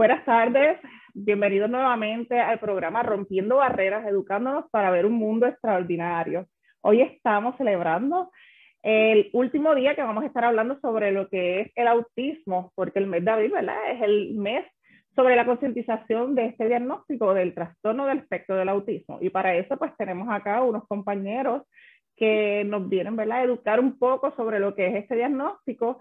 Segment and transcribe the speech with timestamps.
[0.00, 0.78] Buenas tardes,
[1.12, 6.46] bienvenidos nuevamente al programa Rompiendo Barreras, educándonos para ver un mundo extraordinario.
[6.80, 8.30] Hoy estamos celebrando
[8.82, 12.98] el último día que vamos a estar hablando sobre lo que es el autismo, porque
[12.98, 13.76] el mes de abril, ¿verdad?
[13.90, 14.64] Es el mes
[15.14, 19.18] sobre la concientización de este diagnóstico del trastorno del espectro del autismo.
[19.20, 21.64] Y para eso, pues tenemos acá unos compañeros
[22.16, 25.98] que nos vienen, ¿verdad?, a educar un poco sobre lo que es este diagnóstico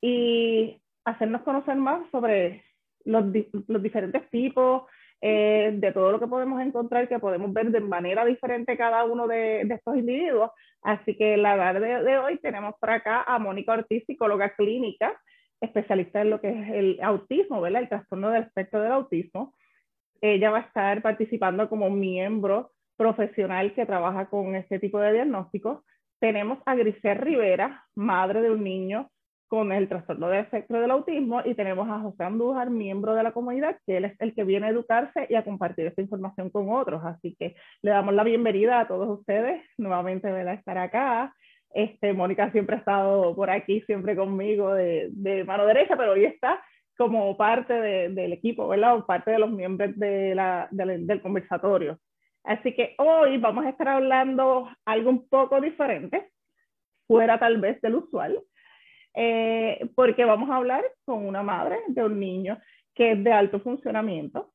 [0.00, 2.64] y hacernos conocer más sobre
[3.04, 3.24] los,
[3.68, 4.84] los diferentes tipos,
[5.24, 9.28] eh, de todo lo que podemos encontrar, que podemos ver de manera diferente cada uno
[9.28, 10.50] de, de estos individuos.
[10.82, 15.16] Así que la tarde de, hoy tenemos por acá a Mónica Ortiz, psicóloga clínica,
[15.60, 17.82] especialista en lo que es el autismo, ¿verdad?
[17.82, 19.54] El trastorno del espectro del autismo.
[20.20, 25.84] Ella va a estar participando como miembro profesional que trabaja con este tipo de diagnósticos.
[26.18, 29.08] Tenemos a Grisel Rivera, madre de un niño
[29.52, 33.32] con el trastorno de espectro del autismo y tenemos a José Andújar, miembro de la
[33.32, 36.70] comunidad, que él es el que viene a educarse y a compartir esta información con
[36.70, 37.04] otros.
[37.04, 41.34] Así que le damos la bienvenida a todos ustedes, nuevamente a estar acá.
[41.74, 46.24] Este, Mónica siempre ha estado por aquí, siempre conmigo de, de mano derecha, pero hoy
[46.24, 46.64] está
[46.96, 48.96] como parte de, del equipo, ¿verdad?
[48.96, 51.98] O parte de los miembros de la, del conversatorio.
[52.42, 56.30] Así que hoy vamos a estar hablando algo un poco diferente,
[57.06, 58.42] fuera tal vez del usual,
[59.14, 62.58] eh, porque vamos a hablar con una madre de un niño
[62.94, 64.52] que es de alto funcionamiento,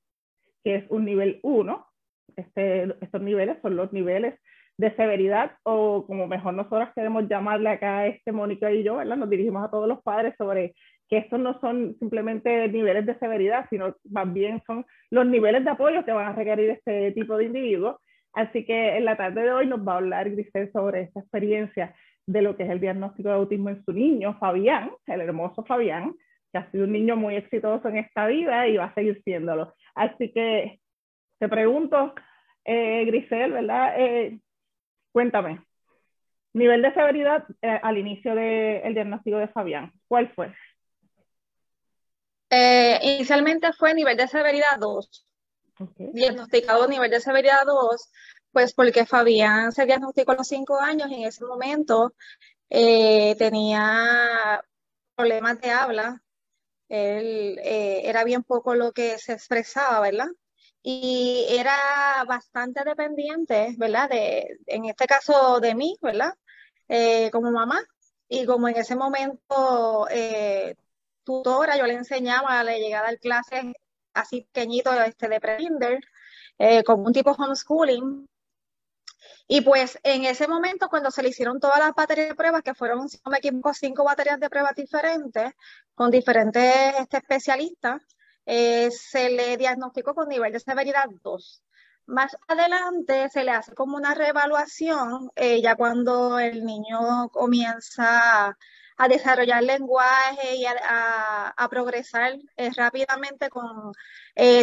[0.63, 1.87] que es un nivel 1.
[2.35, 4.39] Este, estos niveles son los niveles
[4.77, 9.17] de severidad o como mejor nosotros queremos llamarle acá este Mónica y yo, ¿verdad?
[9.17, 10.75] Nos dirigimos a todos los padres sobre
[11.09, 15.71] que estos no son simplemente niveles de severidad, sino más bien son los niveles de
[15.71, 17.97] apoyo que van a requerir este tipo de individuos.
[18.33, 21.95] Así que en la tarde de hoy nos va a hablar Grisel sobre esta experiencia
[22.27, 26.13] de lo que es el diagnóstico de autismo en su niño, Fabián, el hermoso Fabián,
[26.51, 29.73] que ha sido un niño muy exitoso en esta vida y va a seguir siéndolo.
[29.95, 30.79] Así que
[31.39, 32.13] te pregunto,
[32.65, 33.93] eh, Grisel, ¿verdad?
[33.97, 34.39] Eh,
[35.13, 35.61] cuéntame,
[36.53, 40.53] nivel de severidad eh, al inicio del diagnóstico de Fabián, ¿cuál fue?
[43.01, 45.27] inicialmente fue nivel de severidad 2.
[46.13, 48.11] Diagnosticado nivel de severidad 2,
[48.51, 52.13] pues porque Fabián se diagnosticó a los cinco años y en ese momento
[52.69, 54.61] eh, tenía
[55.15, 56.23] problemas de habla.
[56.89, 60.27] Él eh, era bien poco lo que se expresaba, ¿verdad?
[60.83, 64.09] Y era bastante dependiente, ¿verdad?
[64.09, 66.33] De, en este caso de mí, ¿verdad?
[66.87, 67.81] Eh, como mamá.
[68.29, 70.07] Y como en ese momento
[71.23, 73.65] tutora, yo le enseñaba, le llegaba a dar clases
[74.13, 75.99] así pequeñito este, de pre-kinder,
[76.85, 78.27] como un tipo homeschooling,
[79.47, 82.73] y pues en ese momento, cuando se le hicieron todas las baterías de pruebas, que
[82.73, 85.53] fueron, si no me equivoco, cinco baterías de pruebas diferentes,
[85.95, 88.01] con diferentes este, especialistas,
[88.45, 91.63] eh, se le diagnosticó con nivel de severidad 2.
[92.07, 98.57] Más adelante se le hace como una reevaluación, eh, ya cuando el niño comienza
[98.97, 103.91] a desarrollar lenguaje y a, progresar eh, rápidamente con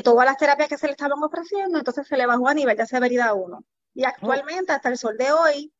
[0.05, 2.87] todas las terapias que se le estaban ofreciendo, entonces se le bajó a nivel de
[2.87, 3.64] severidad 1.
[3.94, 5.73] Y actualmente, hasta el sol de hoy,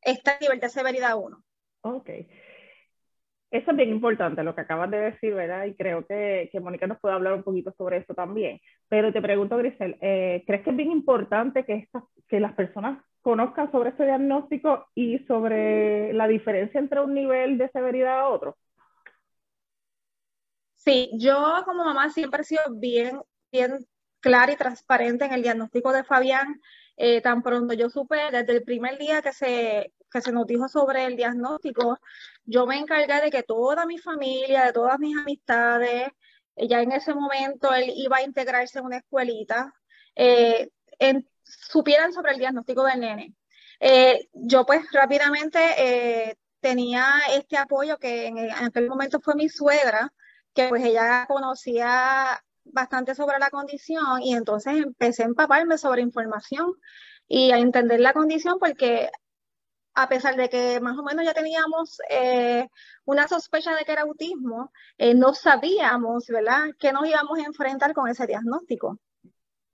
[0.00, 1.42] está en nivel de severidad 1.
[1.82, 2.10] Ok.
[3.50, 5.64] Eso es bien importante lo que acabas de decir, ¿verdad?
[5.64, 8.60] Y creo que, que Mónica nos puede hablar un poquito sobre eso también.
[8.88, 13.02] Pero te pregunto, Grisel, eh, ¿crees que es bien importante que, estas, que las personas
[13.22, 18.56] conozcan sobre este diagnóstico y sobre la diferencia entre un nivel de severidad a otro?
[20.76, 23.20] Sí, yo como mamá siempre he sido bien,
[23.50, 23.84] bien
[24.20, 26.60] clara y transparente en el diagnóstico de Fabián.
[27.02, 30.68] Eh, tan pronto yo supe, desde el primer día que se, que se nos dijo
[30.68, 31.98] sobre el diagnóstico,
[32.44, 36.08] yo me encargué de que toda mi familia, de todas mis amistades,
[36.56, 39.72] eh, ya en ese momento él iba a integrarse en una escuelita,
[40.14, 40.68] eh,
[41.42, 43.34] supieran sobre el diagnóstico del nene.
[44.34, 50.12] yo pues rápidamente tenía este apoyo que en, en, aquel momento fue mi suegra,
[50.52, 56.72] que pues ella conocía bastante sobre la condición y entonces empecé a empaparme sobre información
[57.28, 59.10] y a entender la condición porque
[59.94, 62.68] a pesar de que más o menos ya teníamos eh,
[63.04, 67.92] una sospecha de que era autismo, eh, no sabíamos, ¿verdad?, que nos íbamos a enfrentar
[67.92, 68.98] con ese diagnóstico.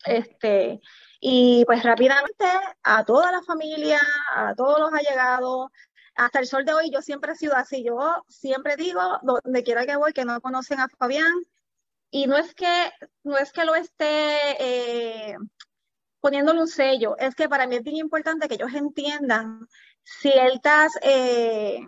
[0.05, 0.81] Este,
[1.21, 2.47] y pues rápidamente
[2.83, 4.01] a toda la familia,
[4.35, 5.71] a todos los allegados,
[6.17, 7.85] hasta el sol de hoy yo siempre he sido así.
[7.85, 11.33] Yo siempre digo, donde quiera que voy, que no conocen a Fabián.
[12.11, 12.93] Y no es que,
[13.25, 15.37] no es que lo esté eh,
[16.21, 19.67] poniéndole un sello, es que para mí es bien importante que ellos entiendan
[20.03, 21.81] ciertas, eh,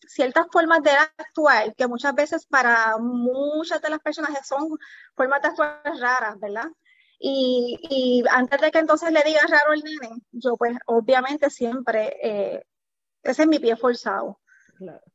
[0.00, 4.78] ciertas formas de actuar, que muchas veces para muchas de las personas son
[5.14, 6.68] formas de actuar raras, ¿verdad?
[7.18, 12.64] Y, antes de que entonces le diga raro al nene, yo pues obviamente siempre, eh,
[13.22, 14.40] ese es mi pie forzado.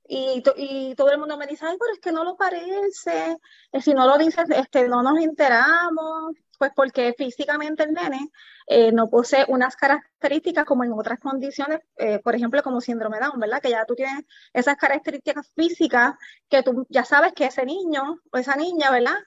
[0.08, 3.38] Y, y, todo el mundo me dice, ay, pero es que no lo parece,
[3.72, 8.30] eh, si no lo dices, este, no nos enteramos, pues porque físicamente el nene
[8.68, 13.40] eh, no posee unas características como en otras condiciones, eh, por ejemplo, como síndrome Down,
[13.40, 13.62] ¿verdad?
[13.62, 16.16] Que ya tú tienes esas características físicas
[16.50, 19.18] que tú ya sabes que ese niño o esa niña, ¿verdad?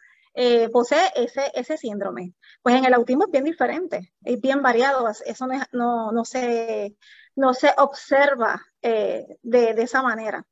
[0.73, 2.35] Posee ese, ese síndrome.
[2.63, 6.97] Pues en el autismo es bien diferente, es bien variado, eso no, no, se,
[7.37, 10.43] no se observa de, de, esa manera.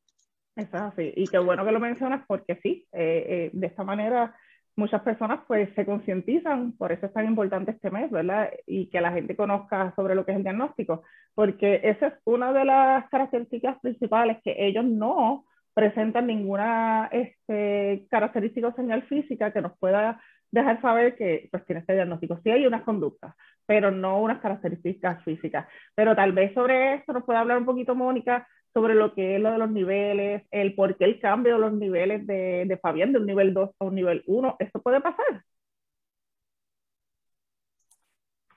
[0.57, 4.35] Eso es y qué bueno que lo mencionas porque sí, de esta manera
[4.77, 8.51] muchas personas pues se concientizan, por eso es tan importante este mes, ¿verdad?
[8.67, 11.03] Y que la gente conozca sobre lo que es el diagnóstico,
[11.35, 15.45] porque esa es una de las características principales, que ellos no
[15.75, 21.81] presentan ninguna este, característica o señal física que nos pueda dejar saber que pues tiene
[21.81, 22.41] este diagnóstico.
[22.43, 23.35] Sí hay unas conductas,
[23.67, 25.67] pero no unas características físicas.
[25.95, 29.43] Pero tal vez sobre esto nos puede hablar un poquito Mónica sobre lo que es
[29.43, 33.13] lo de los niveles, el por qué el cambio de los niveles de, de Fabián
[33.13, 34.57] de un nivel 2 a un nivel 1.
[34.59, 35.45] ¿Esto puede pasar?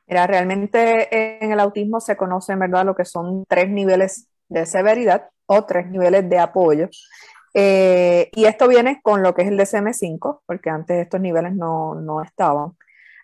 [0.06, 5.30] Mira, realmente en el autismo se conocen, ¿verdad?, lo que son tres niveles de severidad
[5.46, 6.90] o tres niveles de apoyo.
[7.54, 11.96] Eh, y esto viene con lo que es el DSM-5, porque antes estos niveles no,
[11.96, 12.76] no estaban.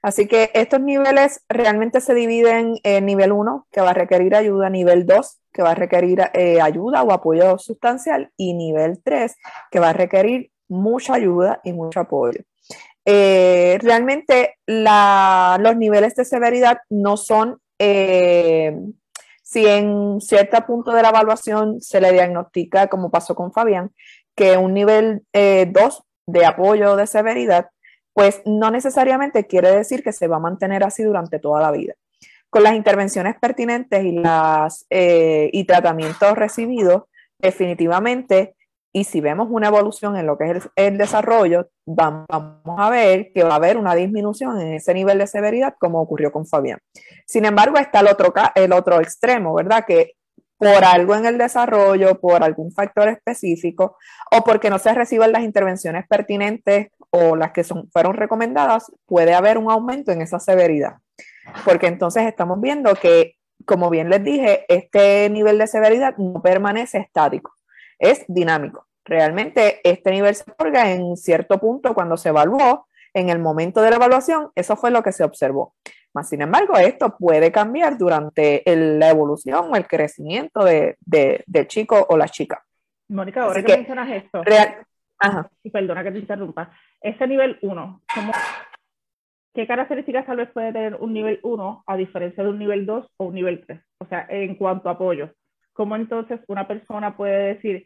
[0.02, 4.70] Así que estos niveles realmente se dividen en nivel 1, que va a requerir ayuda,
[4.70, 9.36] nivel 2, que va a requerir eh, ayuda o apoyo sustancial, y nivel 3,
[9.72, 12.42] que va a requerir mucha ayuda y mucho apoyo.
[13.04, 21.82] Eh, realmente los niveles de severidad no son, si en cierto punto de la evaluación
[21.82, 23.92] se le diagnostica, como pasó con Fabián,
[24.40, 27.72] que un nivel 2 de apoyo de severidad
[28.14, 31.94] pues no necesariamente quiere decir que se va a mantener así durante toda la vida.
[32.50, 37.04] Con las intervenciones pertinentes y, las, eh, y tratamientos recibidos,
[37.38, 38.56] definitivamente,
[38.94, 42.26] y si vemos una evolución en lo que es el, desarrollo, vamos,
[42.78, 46.32] a ver que va a haber una disminución en ese nivel de severidad, como ocurrió
[46.32, 46.80] con Fabián.
[47.28, 49.84] Sin embargo, está el otro, el otro extremo, ¿verdad?
[49.86, 50.14] Que
[50.60, 53.98] por algo en el desarrollo, por algún factor específico,
[54.30, 59.58] o porque no se reciben las intervenciones pertinentes o las que fueron recomendadas, puede haber
[59.58, 60.98] un aumento en esa severidad.
[61.64, 63.36] Porque entonces estamos viendo que,
[63.66, 67.54] como bien les dije, este nivel de severidad no permanece estático,
[67.98, 68.86] es dinámico.
[69.06, 73.90] Realmente este nivel se otorga en cierto punto cuando se evaluó, en el momento de
[73.90, 75.74] la evaluación, eso fue lo que se observó.
[76.14, 82.06] Más sin embargo, esto puede cambiar durante la evolución o el crecimiento de, del chico
[82.10, 82.64] o la chica.
[83.10, 84.78] Mónica, ahora que, mencionas esto, real,
[85.18, 85.50] Ajá.
[85.64, 88.02] y perdona que te interrumpa, ese nivel 1,
[89.54, 93.08] ¿qué características tal vez puede tener un nivel 1 a diferencia de un nivel 2
[93.18, 93.80] o un nivel 3?
[94.00, 95.32] O sea, en cuanto a apoyo,
[95.74, 97.86] ¿cómo entonces una persona puede decir,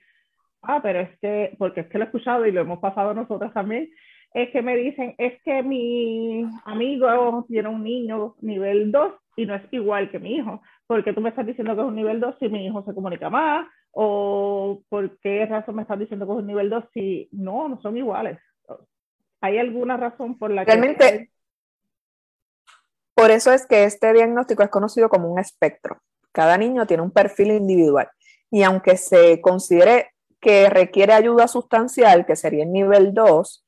[0.61, 3.53] ah, pero es que, porque es que lo he escuchado y lo hemos pasado nosotros
[3.53, 3.89] también,
[4.33, 9.55] es que me dicen, es que mi amigo tiene un niño nivel 2 y no
[9.55, 10.61] es igual que mi hijo.
[10.87, 13.29] porque tú me estás diciendo que es un nivel 2 si mi hijo se comunica
[13.29, 13.67] más?
[13.91, 17.79] ¿O por qué razón me estás diciendo que es un nivel 2 si no, no
[17.81, 18.39] son iguales?
[19.41, 20.71] ¿Hay alguna razón por la que...
[20.71, 21.31] Realmente,
[23.13, 26.01] por eso es que este diagnóstico es conocido como un espectro.
[26.31, 28.09] Cada niño tiene un perfil individual
[28.49, 33.65] y aunque se considere que requiere ayuda sustancial, que sería el nivel 2,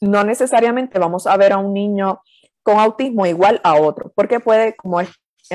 [0.00, 2.20] no necesariamente vamos a ver a un niño
[2.62, 5.08] con autismo igual a otro, porque puede, como es,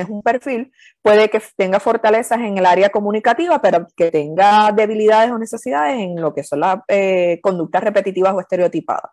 [0.08, 0.72] un perfil,
[1.02, 6.20] puede que tenga fortalezas en el área comunicativa, pero que tenga debilidades o necesidades en
[6.20, 9.10] lo que son las eh, conductas repetitivas o estereotipadas.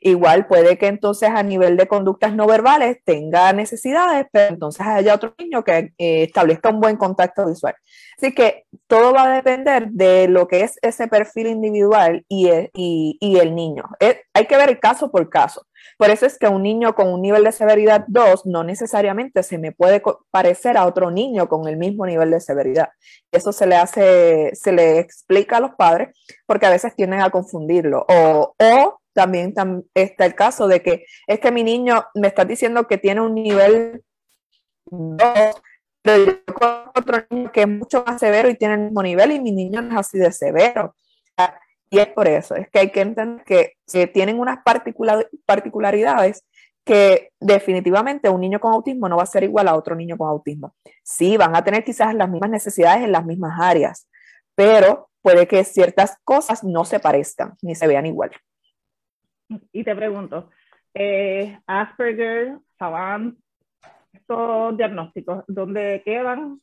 [0.00, 5.14] Igual puede que entonces a nivel de conductas no verbales tenga necesidades, pero entonces haya
[5.14, 7.74] otro niño que eh, establezca un buen contacto visual.
[8.16, 12.70] Así que todo va a depender de lo que es ese perfil individual y el,
[12.72, 13.84] y, el niño.
[14.32, 15.66] hay que ver el caso por caso.
[15.98, 19.58] Por eso es que un niño con un nivel de severidad 2 no necesariamente se
[19.58, 22.90] me puede parecer a otro niño con el mismo nivel de severidad.
[23.32, 26.16] Eso se le hace, se le explica a los padres
[26.46, 28.04] porque a veces tienden a confundirlo.
[28.08, 29.54] O, o también
[29.94, 33.34] está el caso de que es que mi niño me está diciendo que tiene un
[33.34, 34.02] nivel
[34.86, 35.18] 2,
[36.02, 39.40] pero yo otro niño que es mucho más severo y tiene el mismo nivel y
[39.40, 40.94] mi niño es así de severo.
[41.90, 43.72] Y es por eso, es que hay que entender que,
[44.12, 44.58] tienen unas
[45.46, 46.44] particularidades
[46.84, 50.28] que definitivamente un niño con autismo no va a ser igual a otro niño con
[50.28, 50.74] autismo.
[51.02, 54.08] Sí, van a tener quizás las mismas necesidades en las mismas áreas,
[54.54, 58.30] pero puede que ciertas cosas no se parezcan ni se vean igual.
[59.72, 60.50] Y te pregunto,
[60.94, 63.36] eh, Asperger, Savant,
[64.12, 66.60] estos diagnósticos, ¿dónde quedan?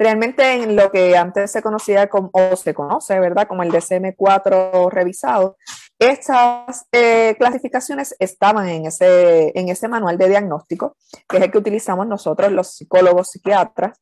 [0.00, 3.46] Realmente en lo que antes se conocía como, o se conoce, ¿verdad?
[3.46, 5.58] Como el DCM4 revisado,
[5.98, 10.96] estas eh, clasificaciones estaban en ese, en ese manual de diagnóstico,
[11.28, 14.00] que es el que utilizamos nosotros, los psicólogos psiquiatras,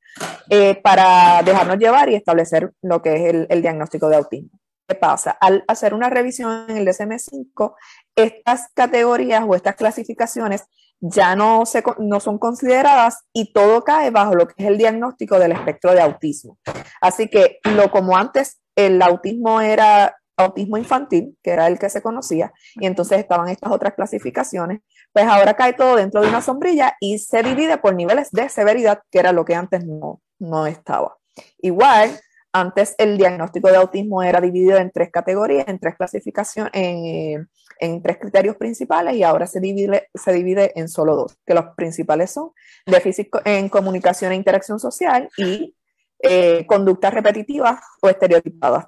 [0.48, 4.50] eh, para dejarnos llevar y establecer lo que es el, el diagnóstico de autismo.
[4.86, 5.32] ¿Qué pasa?
[5.32, 7.74] Al hacer una revisión en el DCM5,
[8.14, 10.62] estas categorías o estas clasificaciones
[11.00, 15.38] ya no, se, no son consideradas y todo cae bajo lo que es el diagnóstico
[15.38, 16.58] del espectro de autismo.
[17.00, 22.00] Así que lo como antes el autismo era autismo infantil, que era el que se
[22.00, 24.80] conocía, y entonces estaban estas otras clasificaciones,
[25.12, 29.00] pues ahora cae todo dentro de una sombrilla y se divide por niveles de severidad,
[29.10, 31.16] que era lo que antes no, no estaba.
[31.58, 32.18] Igual,
[32.52, 38.02] antes el diagnóstico de autismo era dividido en tres categorías, en tres clasificaciones, en, en,
[38.02, 42.32] tres criterios principales y ahora se divide, se divide en solo dos, que los principales
[42.32, 42.50] son
[42.86, 45.74] déficit en comunicación e interacción social y
[46.20, 48.86] eh, conductas repetitivas o estereotipadas.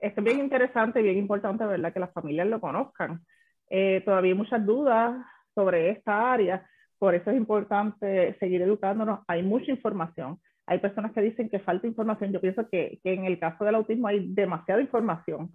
[0.00, 3.24] Es bien interesante y bien importante, ¿verdad?, que las familias lo conozcan.
[3.70, 5.16] Eh, todavía hay muchas dudas
[5.54, 9.20] sobre esta área, por eso es importante seguir educándonos.
[9.28, 12.32] Hay mucha información hay personas que dicen que falta información.
[12.32, 15.52] Yo pienso que, que en el caso del autismo hay demasiada información.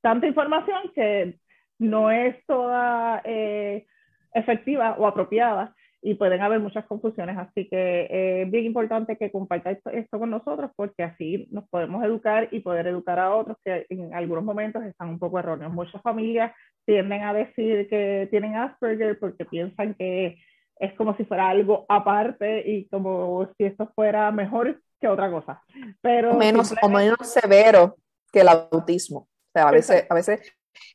[0.00, 1.38] Tanta información que
[1.78, 3.86] no es toda eh,
[4.34, 7.38] efectiva o apropiada y pueden haber muchas confusiones.
[7.38, 12.48] Así que es bien importante que compartáis esto, con nosotros porque así nos podemos educar
[12.50, 15.72] y poder educar a otros que en algunos momentos están un poco erróneos.
[15.72, 16.52] Muchas familias
[16.84, 20.38] tienden a decir que tienen Asperger porque piensan que
[20.82, 25.62] es como si fuera algo aparte y como si esto fuera mejor que otra cosa.
[26.00, 27.96] Pero menos, o menos severo
[28.32, 29.20] que el autismo.
[29.20, 30.40] O sea, a veces, a veces,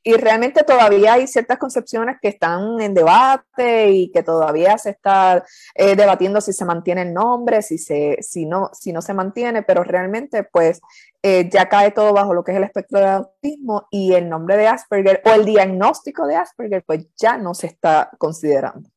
[0.03, 5.45] y realmente todavía hay ciertas concepciones que están en debate y que todavía se está
[5.73, 9.63] eh, debatiendo si se mantiene el nombre, si, se, si, no, si no se mantiene,
[9.63, 10.81] pero realmente pues
[11.23, 14.57] eh, ya cae todo bajo lo que es el espectro de autismo y el nombre
[14.57, 18.89] de Asperger o el diagnóstico de Asperger pues ya no se está considerando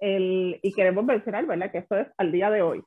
[0.00, 1.70] y queremos mencionar, ¿verdad?
[1.70, 2.82] Que esto es al día de hoy.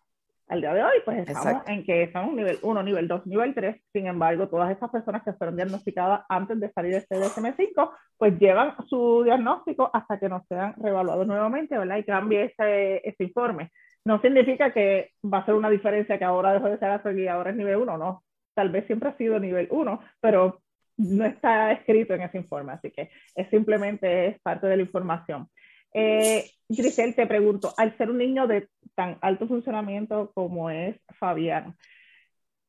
[0.48, 3.82] Al día de hoy, pues estamos en que estamos nivel 1, nivel 2, nivel 3.
[3.94, 8.38] Sin embargo, todas esas personas que fueron diagnosticadas antes de salir de este DSM-5, pues
[8.38, 11.98] llevan su diagnóstico hasta que no sean reevaluados nuevamente, ¿verdad?
[11.98, 13.72] Y cambie ese, ese informe.
[14.03, 17.27] No significa que va a ser una diferencia que ahora dejó de ser Asperger y
[17.30, 18.24] ahora es nivel 1, no.
[18.53, 20.60] Tal vez siempre ha sido nivel 1, pero
[20.98, 25.48] no está escrito en ese informe, así que es simplemente es parte de la información.
[25.93, 31.75] Eh, Grisel, te pregunto, al ser un niño de tan alto funcionamiento como es Fabián,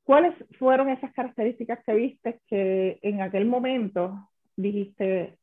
[0.02, 5.38] ¿cuáles fueron esas características que viste que en aquel momento dijiste,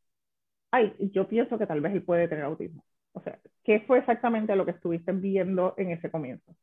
[0.72, 2.84] ay, yo pienso que tal vez él puede tener autismo?
[3.14, 6.56] O sea, ¿qué fue exactamente lo que estuviste viendo en ese comienzo?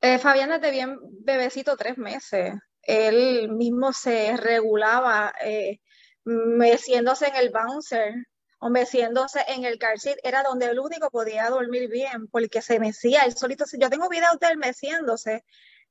[0.00, 2.54] Eh, Fabián desde bien bebecito, tres meses.
[2.82, 5.80] Él mismo se regulaba eh,
[6.24, 8.14] meciéndose en el bouncer
[8.58, 13.22] o meciéndose en el car era donde el único podía dormir bien, porque se mecía
[13.24, 13.64] él solito.
[13.78, 15.44] Yo tengo videos de él meciéndose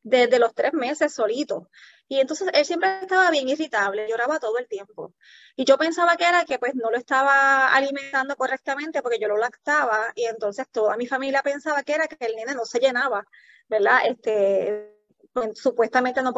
[0.03, 1.69] desde los tres meses solito.
[2.07, 5.15] Y entonces él siempre estaba bien irritable, lloraba todo el tiempo.
[5.55, 9.37] Y yo pensaba que era que pues no lo estaba alimentando correctamente porque yo lo
[9.37, 13.25] lactaba y entonces toda mi familia pensaba que era que el nene no se llenaba,
[13.67, 14.01] ¿verdad?
[14.05, 14.94] Este,
[15.35, 16.33] pues, supuestamente no,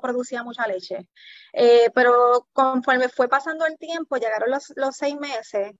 [0.00, 1.08] producía mucha leche.
[1.52, 5.72] Eh, pero conforme fue pasando el tiempo, llegaron los, seis meses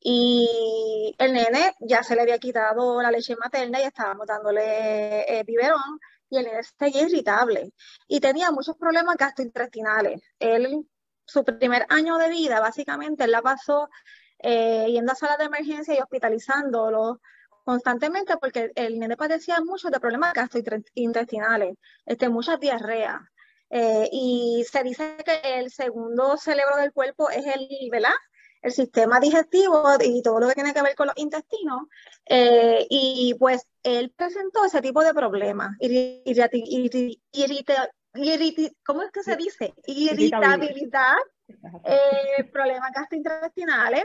[0.00, 5.44] y el nene ya se le había quitado la leche materna y estábamos dándole eh,
[5.44, 7.72] biberón y el nene seguía irritable
[8.08, 10.20] y tenía muchos problemas gastrointestinales.
[10.40, 10.84] Él,
[11.24, 13.88] su primer año de vida, básicamente, él la pasó
[14.40, 17.20] eh, yendo a salas de emergencia y hospitalizándolo
[17.64, 21.76] constantemente porque el nene padecía mucho de problemas gastrointestinales,
[22.06, 23.20] este, muchas diarreas.
[23.70, 28.12] Eh, y se dice que el segundo cerebro del cuerpo es el, ¿verdad?
[28.60, 31.84] El sistema digestivo y todo lo que tiene que ver con los intestinos.
[32.26, 35.70] Eh, y pues él presentó ese tipo de problemas.
[38.84, 39.74] ¿Cómo es que se dice?
[39.86, 41.16] Irritabilidad,
[41.84, 44.04] eh, problemas gastrointestinales.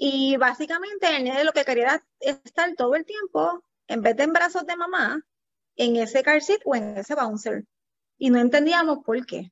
[0.00, 4.22] Y básicamente el nene lo que quería era estar todo el tiempo, en vez de
[4.22, 5.20] en brazos de mamá,
[5.74, 7.64] en ese car seat o en ese bouncer.
[8.16, 9.50] Y no entendíamos por qué.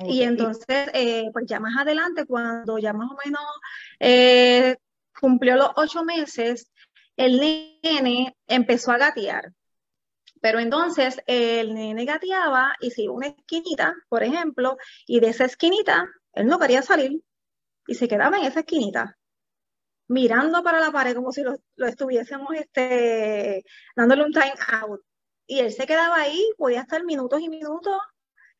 [0.00, 3.42] Y entonces, eh, pues ya más adelante, cuando ya más o menos
[3.98, 4.76] eh,
[5.18, 6.70] cumplió los ocho meses,
[7.16, 9.54] el nene empezó a gatear.
[10.42, 15.28] Pero entonces el nene gateaba y se iba a una esquinita, por ejemplo, y de
[15.28, 17.22] esa esquinita él no quería salir
[17.88, 19.18] y se quedaba en esa esquinita,
[20.08, 23.64] mirando para la pared como si lo, estuviésemos este,
[23.96, 25.00] dándole un time out.
[25.46, 27.96] Y él se quedaba ahí, podía estar minutos y minutos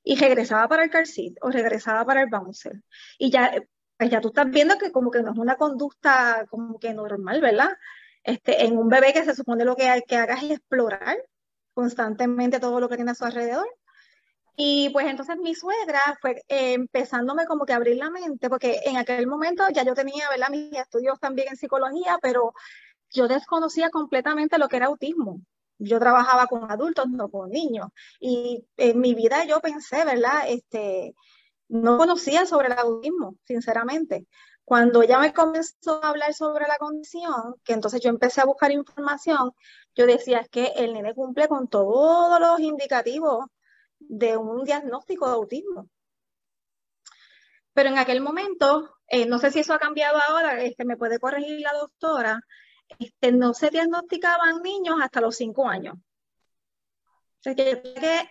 [0.03, 2.83] y regresaba para el car seat o regresaba para el bouncer.
[3.19, 3.53] Y ya,
[3.99, 7.43] pues ya tú estás viendo que como que no es una conducta como que normal,
[7.43, 7.77] ¿verdad?
[8.25, 11.19] Este, en un bebé que se supone lo que que hagas es explorar
[11.75, 13.69] constantemente todo lo que tiene a su alrededor.
[14.61, 18.81] Y pues entonces mi suegra fue eh, empezándome como que a abrir la mente, porque
[18.87, 20.51] en aquel momento ya yo tenía, ¿verdad?
[20.51, 22.55] Mis estudios también en psicología, pero
[23.11, 25.41] yo desconocía completamente lo que era autismo.
[25.79, 27.87] Yo trabajaba con adultos, no con niños.
[28.19, 30.49] Y en mi vida yo pensé, ¿verdad?
[30.49, 31.15] Este,
[31.69, 34.27] no conocía sobre el autismo, sinceramente.
[34.65, 38.73] Cuando ella me comenzó a hablar sobre la condición, que entonces yo empecé a buscar
[38.73, 39.53] información,
[39.95, 43.47] yo decía es que el nene cumple con todos los indicativos
[44.09, 45.89] de un diagnóstico de autismo.
[47.73, 51.21] Pero en aquel momento, eh, no sé si eso ha cambiado ahora, este, me puede
[51.21, 52.41] corregir la doctora,
[52.99, 55.95] este, no se diagnosticaban niños hasta los cinco años.
[55.95, 58.31] O sea, que que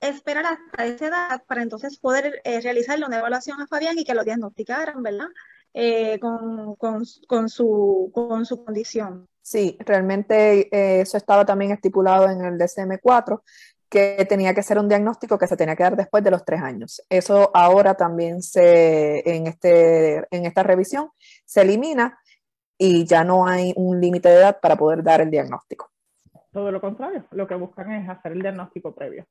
[0.00, 4.14] esperar hasta esa edad para entonces poder eh, realizarle una evaluación a Fabián y que
[4.14, 5.28] lo diagnosticaran, ¿verdad?
[5.74, 9.28] Eh, con, con, con, su, con su condición.
[9.42, 13.42] Sí, realmente eso estaba también estipulado en el DCM4,
[13.88, 16.60] que tenía que ser un diagnóstico que se tenía que dar después de los tres
[16.60, 17.02] años.
[17.08, 21.10] Eso ahora también se, en, este, en esta revisión
[21.44, 22.18] se elimina
[22.76, 25.90] y ya no hay un límite de edad para poder dar el diagnóstico.
[26.52, 29.26] Todo lo contrario, lo que buscan es hacer el diagnóstico previo.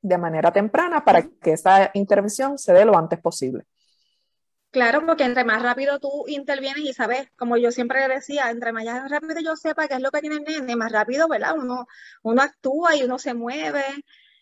[0.00, 3.64] De manera temprana para que esa intervención se dé lo antes posible.
[4.76, 8.84] Claro, porque entre más rápido tú intervienes y sabes, como yo siempre decía, entre más
[9.08, 11.54] rápido yo sepa qué es lo que tiene el nene, más rápido, ¿verdad?
[11.56, 11.86] Uno,
[12.22, 13.82] uno actúa y uno se mueve.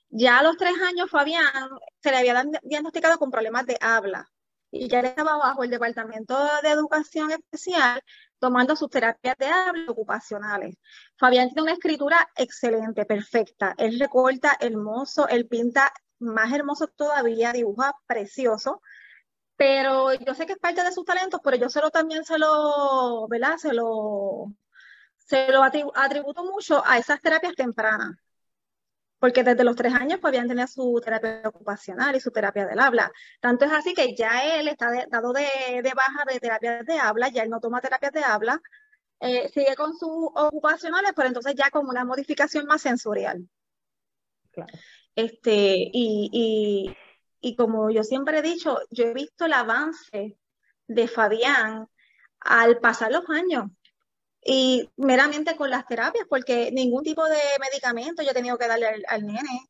[0.09, 1.69] Ya a los tres años, Fabián
[2.03, 4.29] se le había diagnosticado con problemas de habla
[4.73, 8.03] y ya estaba bajo el Departamento de Educación Especial
[8.41, 10.75] tomando sus terapias de habla ocupacionales.
[11.17, 13.77] Fabián tiene una escritura excelente, perfecta.
[13.79, 18.83] Él recorta hermoso, él pinta más hermoso todavía, dibuja precioso
[19.57, 22.39] pero yo sé que es parte de sus talentos, pero yo se lo también se
[22.39, 23.57] lo, ¿verdad?
[23.57, 24.53] Se lo,
[25.17, 28.17] se lo atributo mucho a esas terapias tempranas.
[29.19, 32.79] Porque desde los tres años pues, habían tenido su terapia ocupacional y su terapia del
[32.79, 33.11] habla.
[33.41, 37.43] Tanto es así que ya él está dado de, baja de terapias de habla, ya
[37.43, 38.61] él no toma terapias de habla,
[39.21, 43.49] eh, sigue con sus ocupacionales, pero entonces ya con una modificación más sensorial.
[44.51, 44.73] Claro.
[45.17, 46.95] Este, y,
[47.45, 50.39] y como yo siempre he dicho, yo he visto el avance
[50.89, 51.87] de Fabián
[52.41, 53.67] al pasar los años
[54.43, 58.87] y meramente con las terapias, porque ningún tipo de medicamento yo he tenido que darle
[59.07, 59.69] al, nene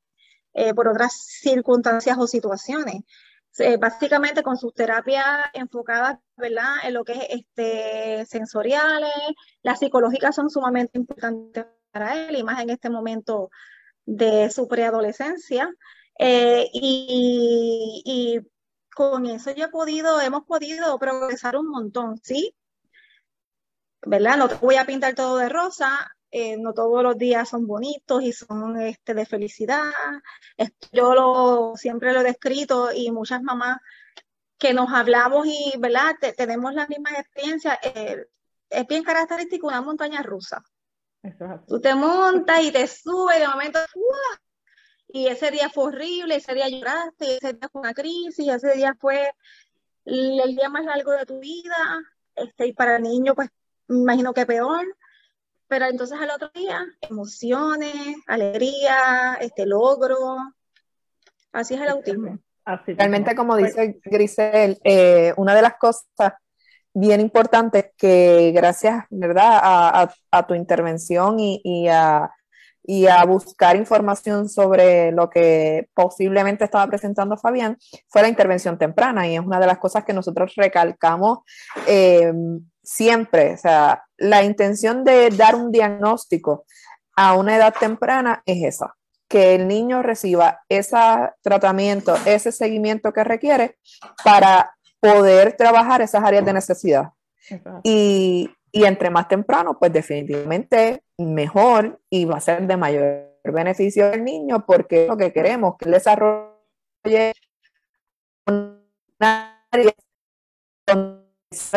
[0.52, 3.02] eh, por otras circunstancias o situaciones.
[3.58, 6.76] Eh, básicamente con sus terapias enfocadas ¿verdad?
[6.84, 9.10] en lo que es este, sensoriales,
[9.62, 13.50] las psicológicas son sumamente importantes para él, y más en este momento
[14.06, 15.68] de su preadolescencia.
[16.18, 18.40] Eh, y,
[18.94, 22.54] con eso yo he podido, hemos podido progresar un montón, ¿sí?
[24.06, 24.36] ¿Verdad?
[24.36, 28.22] No te voy a pintar todo de rosa, eh, no todos los días son bonitos
[28.22, 29.90] y son este, de felicidad.
[30.92, 33.78] yo lo, siempre lo he descrito y muchas mamás
[34.58, 36.14] que nos hablamos y, ¿verdad?
[36.36, 37.78] tenemos las mismas experiencias.
[37.82, 38.26] Eh,
[38.70, 40.62] es bien característico una montaña rusa.
[41.66, 43.78] Tú te montas y te subes y de momento,
[45.14, 48.96] y ese día fue horrible, ese día lloraste, ese día fue una crisis, ese día
[48.98, 49.30] fue
[50.04, 52.02] el, día más largo de tu vida,
[52.34, 53.48] este, y para el niño, pues,
[53.86, 54.84] me imagino que peor,
[55.68, 57.94] pero entonces al otro día, emociones,
[58.26, 60.36] alegría, este logro,
[61.52, 62.40] así es el autismo.
[62.84, 66.32] Realmente, como dice Grisel, eh, una de las cosas
[66.92, 72.28] bien importantes que gracias, ¿verdad?, a, tu intervención y, a
[72.86, 79.26] y a buscar información sobre lo que posiblemente estaba presentando Fabián, fue la intervención temprana
[79.26, 81.38] y es una de las cosas que nosotros recalcamos
[81.86, 82.32] eh,
[82.82, 83.54] siempre.
[83.54, 86.66] O sea, la intención de dar un diagnóstico
[87.16, 88.94] a una edad temprana es esa,
[89.28, 90.96] que el niño reciba ese
[91.42, 93.78] tratamiento, ese seguimiento que requiere
[94.22, 97.10] para poder trabajar esas áreas de necesidad.
[97.82, 104.12] Y, y, entre más temprano, pues definitivamente mejor y va a ser de mayor beneficio
[104.12, 107.32] al niño porque lo que queremos que él desarrolle
[108.48, 109.92] una área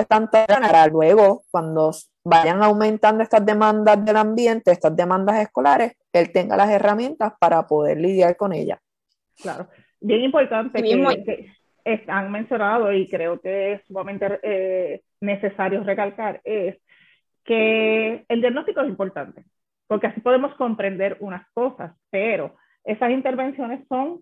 [0.07, 1.91] tanto para luego cuando
[2.23, 7.99] vayan aumentando estas demandas del ambiente, estas demandas escolares, él tenga las herramientas para poder
[7.99, 8.79] lidiar con ellas.
[9.39, 9.67] Claro,
[9.99, 11.45] bien importante que,
[12.07, 16.75] han mencionado y creo que es sumamente eh, necesario recalcar es
[17.47, 19.45] que el diagnóstico es importante,
[19.87, 24.19] porque así podemos comprender unas cosas, pero esas intervenciones son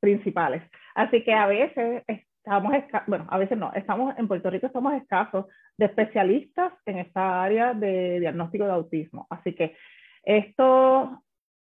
[0.00, 0.62] principales.
[0.94, 2.72] Así que a veces estamos,
[3.06, 5.46] bueno, a veces no, estamos en Puerto Rico estamos escasos
[5.78, 9.26] de especialistas en esta área de diagnóstico de autismo.
[9.30, 9.76] Así que
[10.24, 11.22] esto,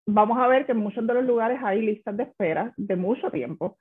[0.06, 3.30] vamos a ver que en muchos de los lugares hay listas de espera de mucho
[3.30, 3.78] tiempo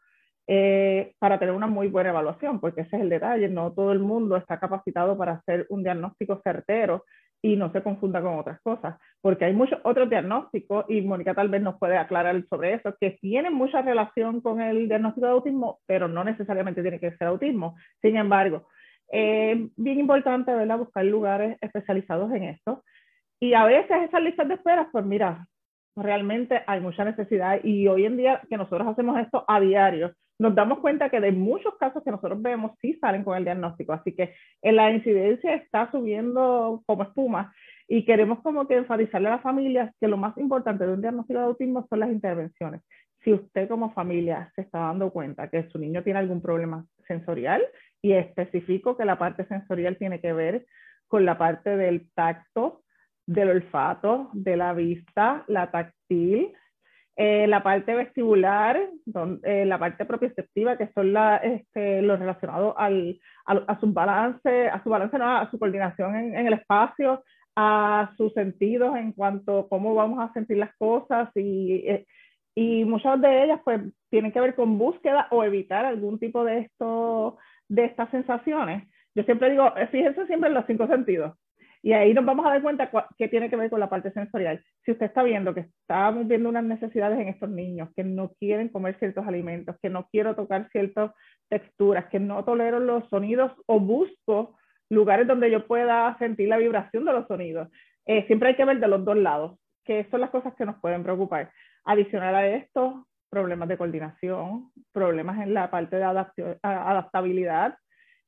[0.47, 3.99] eh, para tener una muy buena evaluación, porque ese es el detalle, no todo el
[3.99, 7.05] mundo está capacitado para hacer un diagnóstico certero
[7.41, 11.49] y no se confunda con otras cosas, porque hay muchos otros diagnósticos, y Mónica tal
[11.49, 15.79] vez nos puede aclarar sobre eso, que tienen mucha relación con el diagnóstico de autismo,
[15.85, 17.75] pero no necesariamente tiene que ser autismo.
[18.01, 18.67] Sin embargo,
[19.11, 20.77] eh, bien importante ¿verdad?
[20.77, 22.83] buscar lugares especializados en esto.
[23.39, 25.45] Y a veces esas listas de espera, pues mira,
[25.95, 30.55] realmente hay mucha necesidad y hoy en día que nosotros hacemos esto a diario, nos
[30.55, 34.13] damos cuenta que de muchos casos que nosotros vemos sí salen con el diagnóstico, así
[34.13, 37.53] que en la incidencia está subiendo como espuma
[37.87, 41.39] y queremos como que enfatizarle a las familias que lo más importante de un diagnóstico
[41.39, 42.81] de autismo son las intervenciones.
[43.23, 47.63] Si usted como familia se está dando cuenta que su niño tiene algún problema sensorial
[48.01, 50.65] y especifico que la parte sensorial tiene que ver
[51.07, 52.81] con la parte del tacto,
[53.25, 56.51] del olfato, de la vista, la táctil,
[57.15, 58.89] eh, la parte vestibular,
[59.43, 65.37] eh, la parte propioceptiva, que son la, este, a, su balance, a su balance, no,
[65.37, 67.23] a coordinación en, el espacio,
[67.55, 72.05] a sus sentidos en cuanto a cómo vamos a sentir las cosas y, eh,
[72.85, 76.69] muchas de ellas pues tienen que ver con búsqueda o evitar algún tipo de
[77.69, 78.87] estas sensaciones.
[79.15, 81.35] Yo siempre digo, fíjense siempre en los cinco sentidos.
[81.85, 84.63] Y ahí nos vamos a dar cuenta qué tiene que ver con la parte sensorial.
[84.85, 88.69] Si usted está viendo que estamos viendo unas necesidades en estos niños, que no quieren
[88.69, 91.11] comer ciertos alimentos, que no quiero tocar ciertas
[91.49, 94.55] texturas, que no tolero los sonidos o busco
[94.89, 97.67] lugares donde yo pueda sentir la vibración de los sonidos.
[98.05, 100.79] Eh, siempre hay que ver de los dos lados, que son las cosas que nos
[100.79, 101.51] pueden preocupar.
[101.83, 106.03] Adicional a esto, problemas de coordinación, problemas en la parte de
[106.61, 107.75] adaptabilidad,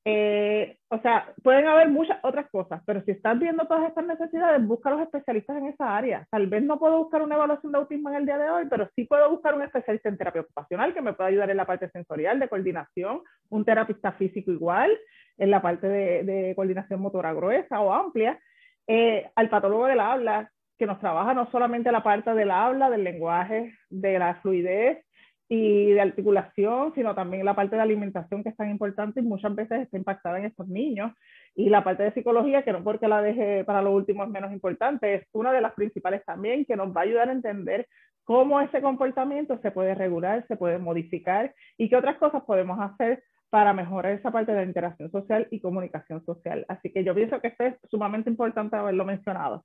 [0.07, 4.63] eh, o sea, pueden haber muchas otras cosas, pero si estás viendo todas estas necesidades,
[4.63, 6.27] busca a los especialistas en esa área.
[6.29, 8.87] Tal vez no puedo buscar una evaluación de autismo en el día de hoy, pero
[8.95, 11.89] sí puedo buscar un especialista en terapia ocupacional que me pueda ayudar en la parte
[11.89, 14.95] sensorial, de coordinación, un terapista físico igual,
[15.39, 18.39] en la parte de, coordinación motora gruesa o amplia,
[18.85, 23.03] eh, al patólogo del habla, que nos trabaja no solamente la parte del habla, del
[23.03, 25.04] lenguaje, de la fluidez,
[25.47, 29.53] y de articulación, sino también la parte de alimentación que es tan importante y muchas
[29.53, 31.11] veces está impactada en estos niños.
[31.55, 34.51] Y la parte de psicología, que no porque la deje para lo último es menos
[34.51, 37.87] importante, es una de las principales también, que nos va a ayudar a entender
[38.23, 43.23] cómo ese comportamiento se puede regular, se puede modificar y qué otras cosas podemos hacer
[43.49, 46.65] para mejorar esa parte de interacción social y comunicación social.
[46.67, 49.63] Así que yo pienso que esto es sumamente importante haberlo mencionado.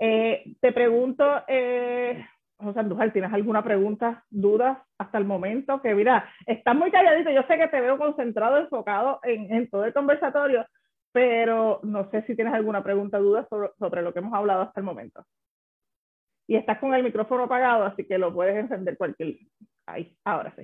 [0.00, 2.26] Eh, te pregunto, eh,
[2.60, 5.80] José Andújar, ¿tienes alguna pregunta, dudas hasta el momento?
[5.80, 9.94] Que mira, estás muy calladito, yo sé que te veo concentrado, enfocado en, todo el
[9.94, 10.66] conversatorio,
[11.12, 13.46] pero no sé si tienes alguna pregunta, duda
[13.78, 15.24] sobre, lo que hemos hablado hasta el momento.
[16.46, 19.36] Y estás con el micrófono apagado, así que lo puedes encender cualquier...
[19.86, 20.62] Ahí, ahora sí.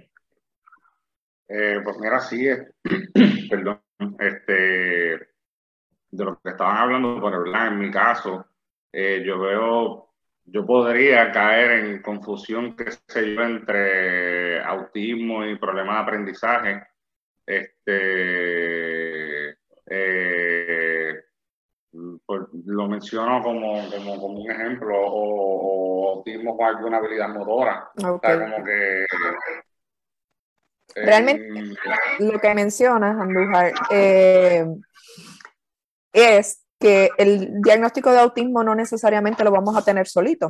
[1.48, 2.48] Eh, pues mira, sí,
[3.50, 3.80] perdón,
[4.18, 8.46] este, de lo que estaban hablando, por hablar en mi caso,
[8.92, 10.05] eh, yo veo
[10.46, 16.82] yo podría caer en confusión, qué sé yo, entre autismo y problemas de aprendizaje.
[17.44, 17.90] Este,
[19.86, 21.14] eh,
[22.24, 27.90] pues, lo menciono como, como, como, un ejemplo, o, autismo con alguna habilidad motora.
[27.96, 29.06] como que,
[30.94, 31.76] Realmente,
[32.20, 34.64] lo que mencionas, Andújar, eh,
[36.12, 40.48] es que el diagnóstico de autismo no necesariamente lo vamos a tener solito.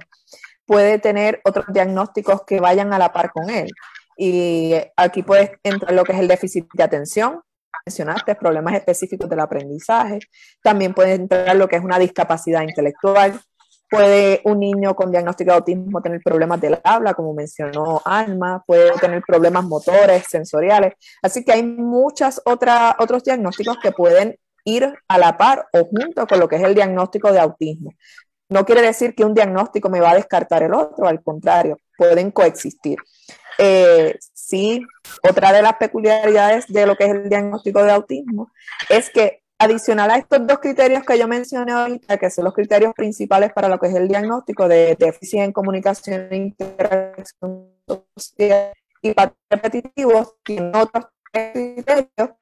[0.66, 3.70] puede tener otros diagnósticos que vayan a la par con él.
[4.16, 7.40] Y aquí puede entrar lo que es el déficit de atención,
[7.86, 10.18] mencionaste, problemas específicos del aprendizaje.
[10.62, 13.40] También puede entrar lo que es una discapacidad intelectual.
[13.88, 18.90] Puede un niño con diagnóstico de autismo tener problemas del habla, como mencionó Alma, puede
[18.98, 20.94] tener problemas motores, sensoriales.
[21.22, 26.26] Así que hay muchas otras otros diagnósticos que pueden ir a la par o junto
[26.26, 27.92] con lo que es el diagnóstico de autismo.
[28.48, 32.30] No quiere decir que un diagnóstico me va a descartar el otro, al contrario, pueden
[32.30, 32.98] coexistir.
[33.58, 34.82] Eh, sí,
[35.28, 38.50] otra de las peculiaridades de lo que es el diagnóstico de autismo
[38.90, 42.92] es que adicional a estos dos criterios que yo mencioné ahorita, que son los criterios
[42.94, 47.70] principales para lo que es el diagnóstico de déficit en comunicación e interacción
[49.02, 49.14] y
[49.48, 52.36] repetitivos, tienen otros criterios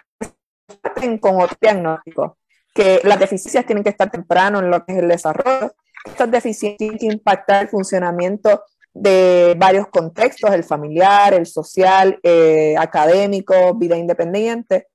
[1.01, 2.33] que con otros diagnósticos,
[2.75, 5.75] que las deficiencias tienen que estar temprano en lo que es el desarrollo,
[6.05, 12.77] estas deficiencias tienen que impactar el funcionamiento de varios contextos, el familiar, el social, eh,
[12.79, 14.89] académico, vida independiente,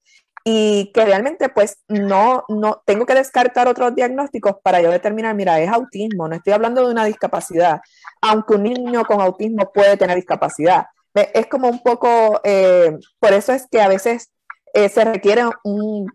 [0.46, 5.60] y que realmente pues no, no tengo que descartar otros diagnósticos para yo determinar, mira,
[5.60, 7.82] es autismo, no estoy hablando de una discapacidad,
[8.22, 10.86] aunque un niño con autismo puede tener discapacidad.
[11.14, 14.32] Es como un poco, eh, por eso es que a veces
[14.74, 16.12] eh, se requiere un,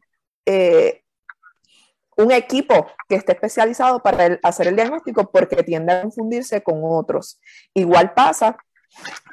[2.17, 7.41] un equipo que esté especializado para hacer el diagnóstico porque tiende a confundirse con otros.
[7.75, 8.57] Igual pasa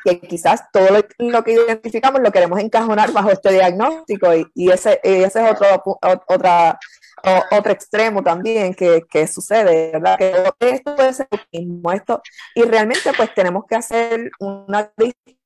[0.04, 0.88] que quizás todo
[1.20, 6.80] lo, que identificamos lo queremos encajonar bajo este diagnóstico y, ese, ese es otro, otra,
[7.52, 10.18] otro extremo también que, que, sucede, ¿verdad?
[10.18, 12.22] Que esto ser lo mismo, esto,
[12.56, 15.41] y realmente pues tenemos que hacer una distinción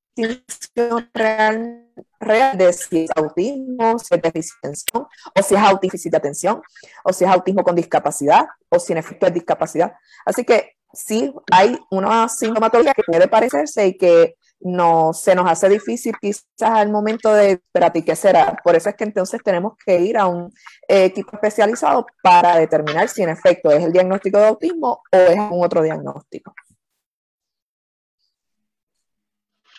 [1.13, 1.87] real,
[2.19, 6.17] real de si es autismo, si es déficit de atención, o si es autismo de
[6.17, 6.61] atención,
[7.03, 9.93] o si es autismo con discapacidad, o si en efecto es discapacidad.
[10.25, 15.69] Así que sí, hay una sintomatología que puede parecerse y que no, se nos hace
[15.69, 18.57] difícil quizás al momento de, espérate, ¿qué será?
[18.63, 20.51] Por eso es que entonces tenemos que ir a un
[20.87, 25.63] equipo especializado para determinar si en efecto es el diagnóstico de autismo o es un
[25.63, 26.53] otro diagnóstico.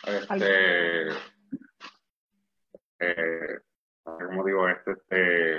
[0.07, 1.09] Este,
[3.01, 3.59] eh,
[4.47, 5.59] digo, este, este,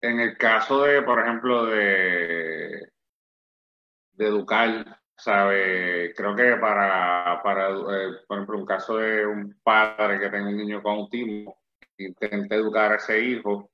[0.00, 2.90] en el caso de, por ejemplo, de,
[4.18, 6.12] educar, ¿sabe?
[6.16, 10.56] Creo que para, para eh, por ejemplo, un caso de un padre que tenga un
[10.56, 11.56] niño con autismo,
[11.98, 13.70] intenta educar a ese hijo,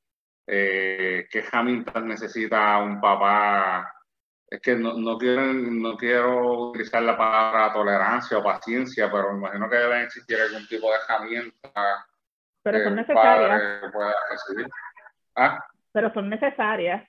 [0.46, 3.90] eh, ¿qué herramientas necesita un papá
[4.50, 9.38] es que no, no, quiero, no quiero utilizar la palabra tolerancia o paciencia, pero me
[9.38, 12.06] imagino que deben existir algún tipo de herramienta.
[12.62, 13.62] Pero son necesarias.
[15.36, 15.64] ¿Ah?
[15.92, 17.08] Pero son necesarias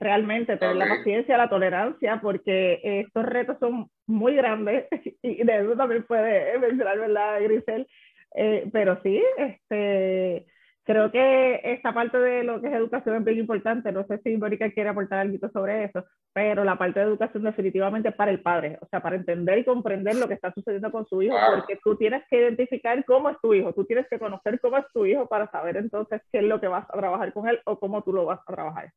[0.00, 4.86] realmente tener la paciencia, la tolerancia, porque estos retos son muy grandes
[5.22, 7.86] y de eso también puede mencionar, ¿verdad, Grisel?
[8.34, 10.46] Eh, pero sí, este,
[10.84, 13.92] creo que esta parte de lo que es educación es bien importante.
[13.92, 18.10] No sé si Mónica quiere aportar algo sobre eso, pero la parte de educación definitivamente
[18.10, 21.06] es para el padre, o sea, para entender y comprender lo que está sucediendo con
[21.06, 24.60] su hijo, porque tú tienes que identificar cómo es tu hijo, tú tienes que conocer
[24.60, 27.48] cómo es tu hijo para saber entonces qué es lo que vas a trabajar con
[27.48, 28.92] él o cómo tú lo vas a trabajar.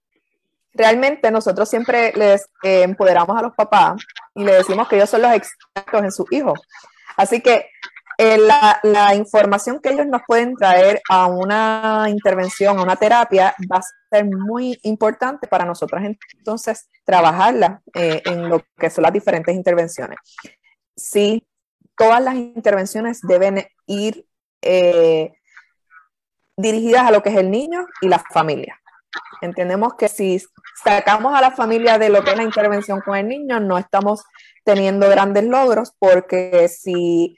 [0.75, 5.21] Realmente nosotros siempre les eh, empoderamos a los papás y le decimos que ellos son
[5.21, 6.53] los expertos en su hijo.
[7.15, 7.67] Así que
[8.17, 13.77] eh, la, información que ellos nos pueden traer a una intervención, a una terapia, va
[13.77, 16.01] a ser muy importante para nosotros
[16.37, 20.17] entonces trabajarla eh, en lo que son las diferentes intervenciones.
[20.95, 21.47] Sí,
[21.97, 24.25] todas las intervenciones deben ir
[24.61, 25.31] eh,
[26.55, 28.79] dirigidas a lo que es el niño y la familia.
[29.41, 30.41] Entendemos que si
[30.83, 34.23] sacamos a la familia de lo que es la intervención con el niño, no estamos
[34.63, 37.37] teniendo grandes logros porque si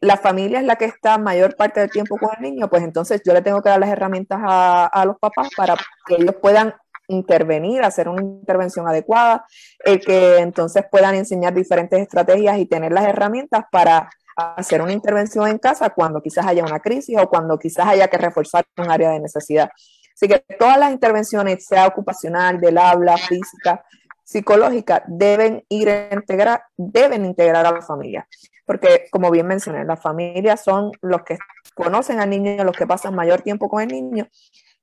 [0.00, 3.22] la familia es la que está mayor parte del tiempo con el niño, pues entonces
[3.24, 6.74] yo le tengo que dar las herramientas a, los papás para que ellos puedan
[7.08, 9.46] intervenir, hacer una intervención adecuada,
[9.84, 15.48] el que entonces puedan enseñar diferentes estrategias y tener las herramientas para hacer una intervención
[15.48, 19.10] en casa cuando quizás haya una crisis o cuando quizás haya que reforzar un área
[19.10, 19.70] de necesidad.
[20.14, 23.84] Así que todas las intervenciones, sea ocupacional, del habla, física,
[24.28, 28.28] psicológica, deben ir integrar, deben integrar a la familia
[28.68, 31.38] porque como bien mencioné, las familias son los que
[31.74, 34.28] conocen al niño, los que pasan mayor tiempo con el niño.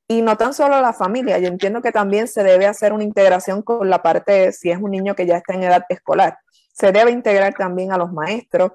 [0.08, 3.62] Y no tan solo la familia, yo entiendo que también se debe hacer una integración
[3.62, 6.40] con la parte, si es un niño que ya está en edad escolar,
[6.74, 8.72] se debe integrar también a los maestros,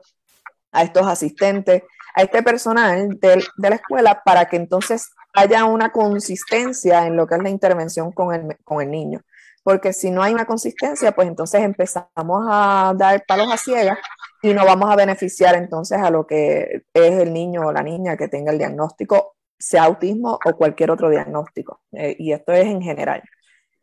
[0.71, 1.83] a estos asistentes,
[2.15, 7.27] a este personal de, de la escuela para que entonces haya una consistencia en lo
[7.27, 9.23] que es la intervención con el, con el niño.
[9.63, 13.99] Porque si no hay una consistencia, pues entonces empezamos a dar palos a ciegas
[14.43, 18.17] y no vamos a beneficiar entonces a lo que es el niño o la niña
[18.17, 21.83] que tenga el diagnóstico, sea autismo o cualquier otro diagnóstico.
[21.93, 23.23] Eh, y esto es en general.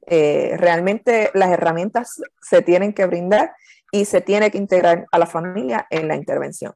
[0.08, 3.54] Eh, realmente las herramientas se tienen que brindar
[3.92, 6.74] y se tiene que integrar a la familia en la intervención.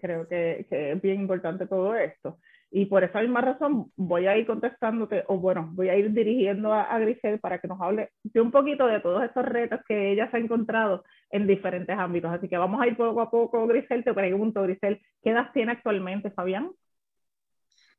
[0.00, 2.38] Creo que, que es bien importante todo esto.
[2.70, 6.74] Y por esa misma razón voy a ir contestándote, o bueno, voy a ir dirigiendo
[6.74, 10.12] a, a, Grisel para que nos hable de un poquito de todos estos retos que
[10.12, 12.30] ella se ha encontrado en diferentes ámbitos.
[12.30, 14.04] Así que vamos a ir poco a poco, Grisel.
[14.04, 16.70] Te pregunto, Grisel, ¿qué edad tiene actualmente Fabián?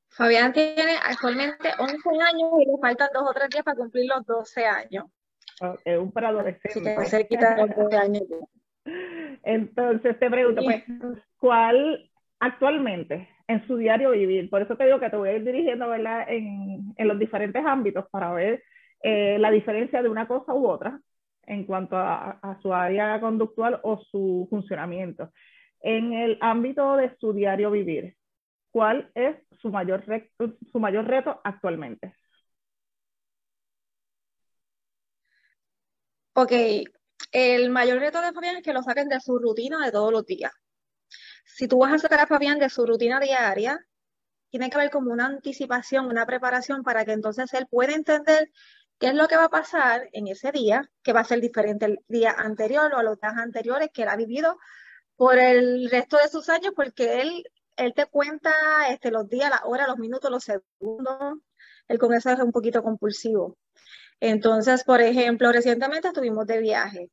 [0.10, 4.26] Fabián tiene actualmente 11 años y le faltan dos o tres días para cumplir los
[4.26, 5.06] 12 años.
[5.62, 6.96] Oh, es un preadolescente.
[7.04, 8.24] Sí, cerquita de los 12 años.
[9.44, 10.84] Entonces te pregunto, pues,
[11.38, 14.48] ¿cuál actualmente en su diario vivir.
[14.50, 16.26] Por eso te digo que te voy a ir dirigiendo ¿verdad?
[16.30, 18.64] En, en los diferentes ámbitos para ver
[19.02, 21.02] eh, la diferencia de una cosa u otra
[21.44, 25.32] en cuanto a, su área conductual o su funcionamiento.
[25.82, 28.16] En el ámbito de su diario vivir,
[28.70, 32.14] ¿cuál es su mayor, reto, su mayor reto actualmente?
[36.34, 36.52] Ok,
[37.32, 40.24] el mayor reto de Fabián es que lo saquen de su rutina de todos los
[40.24, 40.52] días
[41.56, 43.86] si tú vas a sacar a Fabián de su rutina diaria,
[44.50, 48.50] tiene que haber como una anticipación, una preparación para que entonces él pueda entender
[49.00, 51.86] qué es lo que va a pasar en ese día, que va a ser diferente
[51.86, 54.58] el día anterior o a los días anteriores que él ha vivido
[55.16, 57.44] por el resto de sus años, porque él,
[57.78, 58.52] él te cuenta
[58.90, 61.40] este, los días, las horas, los minutos, los segundos.
[61.88, 63.58] El con eso es un poquito compulsivo.
[64.20, 67.12] Entonces, por ejemplo, recientemente estuvimos de viaje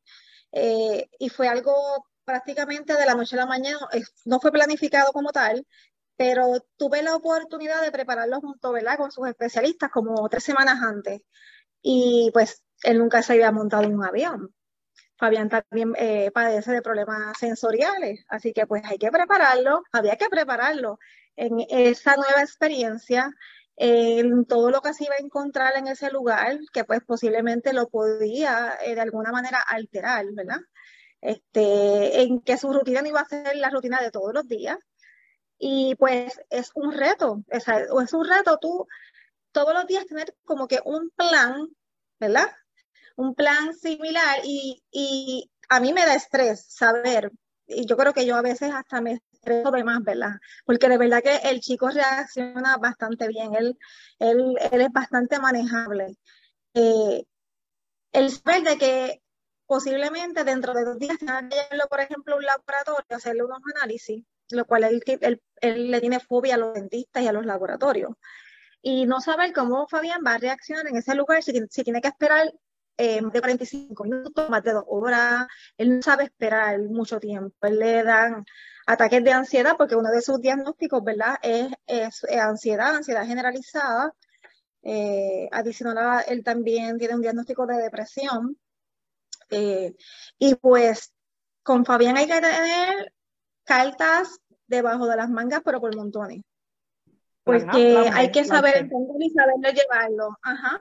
[0.53, 3.79] eh, y fue algo prácticamente de la noche a la mañana,
[4.27, 5.67] no fue planificado como tal,
[6.17, 8.99] pero tuve la oportunidad de prepararlo junto, ¿verdad?
[8.99, 11.23] Con sus especialistas como tres semanas antes.
[11.83, 14.55] Y pues él nunca se había montado en un avión.
[15.19, 20.29] Fabián también eh, padece de problemas sensoriales, así que pues hay que prepararlo, había que
[20.29, 20.99] prepararlo
[21.37, 23.31] en esa nueva experiencia,
[23.77, 27.89] en todo lo que se iba a encontrar en ese lugar, que pues posiblemente lo
[27.89, 30.61] podía eh, de alguna manera alterar, ¿verdad?
[31.21, 34.79] Este, en que su rutina no iba a ser la rutina de todos los días.
[35.59, 38.87] Y pues es un reto, es, es un reto tú
[39.53, 41.67] todos los días tener como que un plan,
[42.21, 42.51] ¿verdad?
[43.17, 47.33] Un plan similar y, y a mí me da estrés saber,
[47.67, 50.35] y yo creo que yo a veces hasta me estreso de más, ¿verdad?
[50.65, 53.79] Porque de verdad que el chico reacciona bastante bien, él,
[54.19, 56.17] él, él es bastante manejable.
[56.75, 57.25] Eh,
[58.13, 59.23] el saber de que
[59.67, 63.61] posiblemente dentro de dos días tenga que llevarlo, por ejemplo, a un laboratorio, hacerle unos
[63.75, 65.03] análisis, lo cual él,
[65.61, 68.13] él, le tiene fobia a los dentistas y a los laboratorios.
[68.83, 72.09] Y no saber cómo Fabián va a reaccionar en ese lugar, si, si tiene que
[72.09, 72.53] esperar
[72.99, 75.47] eh, de 45 minutos, más de dos horas,
[75.77, 78.45] él no sabe esperar mucho tiempo, él le dan
[78.87, 84.13] ataques de ansiedad, porque uno de sus diagnósticos, ¿verdad?, es, es, ansiedad, ansiedad generalizada.
[84.83, 88.57] Eh, adicional, él también tiene un diagnóstico de depresión.
[89.51, 89.95] Eh,
[90.39, 91.13] y pues
[91.63, 93.13] con Fabián hay que tener
[93.65, 96.43] cartas debajo de las mangas, pero por montones.
[97.45, 100.39] Porque hay que saber entenderlo y saberlo llevarlo.
[100.43, 100.81] Ajá.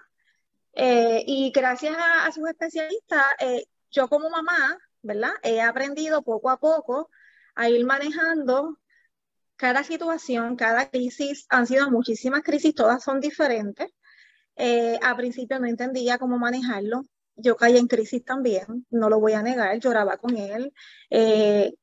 [0.74, 5.32] Eh, y gracias a, sus especialistas, eh, yo como mamá, ¿verdad?
[5.44, 7.10] He aprendido poco a poco
[7.54, 8.80] a ir manejando
[9.56, 11.46] cada situación, cada crisis.
[11.50, 13.92] Han sido muchísimas crisis, todas son diferentes.
[15.02, 17.06] a principio no entendía cómo manejarlo
[17.36, 20.74] yo caí en crisis también, no lo voy a negar, lloraba con él.
[21.10, 21.74] Eh,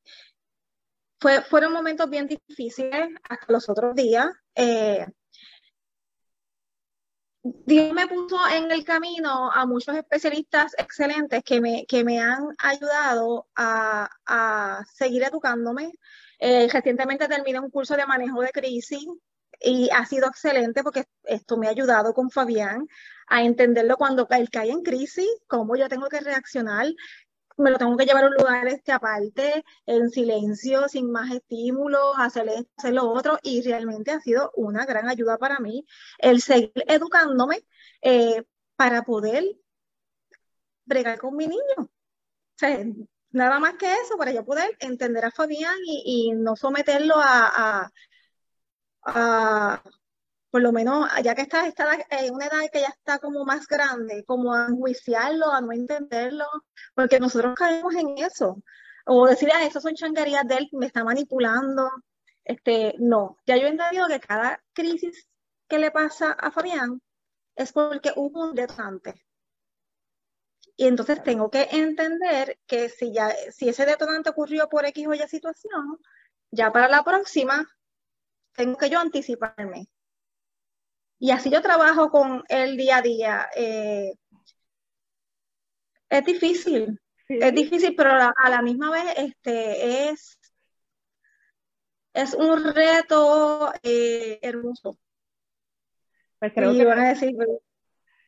[1.19, 4.27] fue, fueron momentos bien difíciles hasta los otros días.
[4.55, 5.05] Eh,
[7.43, 12.47] Dios me puso en el camino a muchos especialistas excelentes que me, que me han
[12.57, 15.91] ayudado a, a seguir educándome.
[16.39, 19.05] Eh, recientemente terminé un curso de manejo de crisis
[19.59, 22.87] y ha sido excelente porque esto me ha ayudado con Fabián
[23.33, 26.85] a entenderlo cuando él cae en crisis, cómo yo tengo que reaccionar,
[27.57, 32.13] me lo tengo que llevar a un lugar este aparte, en silencio, sin más estímulos,
[32.19, 35.83] hacer hacer lo otro, y realmente ha sido una gran ayuda para mí
[36.19, 37.65] el seguir educándome
[38.03, 38.43] eh,
[38.75, 39.43] para poder
[40.85, 41.75] bregar con mi niño.
[41.77, 41.89] O
[42.55, 42.85] sea,
[43.31, 47.91] nada más que eso, para yo poder entender a Fabián y, no someterlo a,
[50.53, 53.65] por lo menos, ya que está, está en una edad que ya está como más
[53.65, 56.45] grande, como a enjuiciarlo, a no entenderlo,
[56.93, 58.61] porque nosotros caemos en eso.
[59.07, 61.89] O decir, ah, eso son changarías de él, me está manipulando.
[62.43, 65.27] Este, no, ya yo he entendido que cada crisis
[65.67, 67.01] que le pasa a Fabián
[67.55, 69.15] es porque hubo un detonante.
[70.75, 75.15] Y entonces tengo que entender que si ya, si ese detonante ocurrió por X o
[75.15, 75.97] Y situación,
[76.51, 77.67] ya para la próxima
[78.53, 79.89] tengo que yo anticiparme.
[81.23, 83.47] Y así yo trabajo con el día a día.
[83.55, 84.11] Eh,
[86.09, 86.99] es difícil,
[87.29, 90.37] es difícil, pero a la misma vez este, es,
[92.13, 94.97] es un reto eh, hermoso.
[96.39, 96.83] Pues creo que,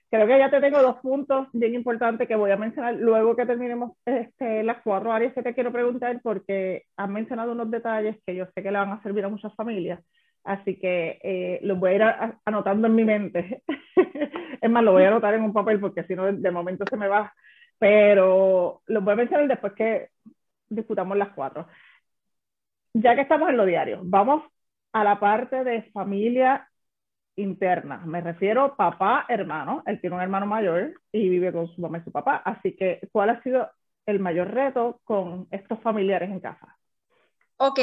[0.10, 3.46] creo que ya te tengo dos puntos bien importantes que voy a mencionar luego que
[3.46, 8.38] terminemos este, las cuatro áreas que te quiero preguntar porque has mencionado unos detalles que
[8.38, 10.00] yo sé que le van a servir a muchas familias.
[10.46, 12.04] Así que eh, los voy a ir
[12.46, 13.64] anotando en mi mente.
[14.62, 16.98] es más, lo voy a anotar en un papel porque si no, de momento se
[16.98, 17.34] me va.
[17.80, 20.10] Pero los voy a mencionar después que
[20.70, 21.68] discutamos las cuatro.
[22.94, 24.44] Ya que estamos en lo diario, vamos
[24.94, 26.70] a la parte de familia
[27.36, 27.98] interna.
[28.06, 29.82] Me refiero papá, hermano.
[29.88, 32.38] Él tiene un hermano mayor y vive con su mamá y su papá.
[32.46, 33.70] Así que, ¿cuál ha sido
[34.06, 36.78] el mayor reto con estos familiares en casa?
[37.58, 37.80] Ok,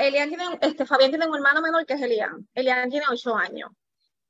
[0.00, 2.48] Elian tiene, este, Fabián tiene un hermano menor que es Elian.
[2.54, 3.70] Elian tiene ocho años.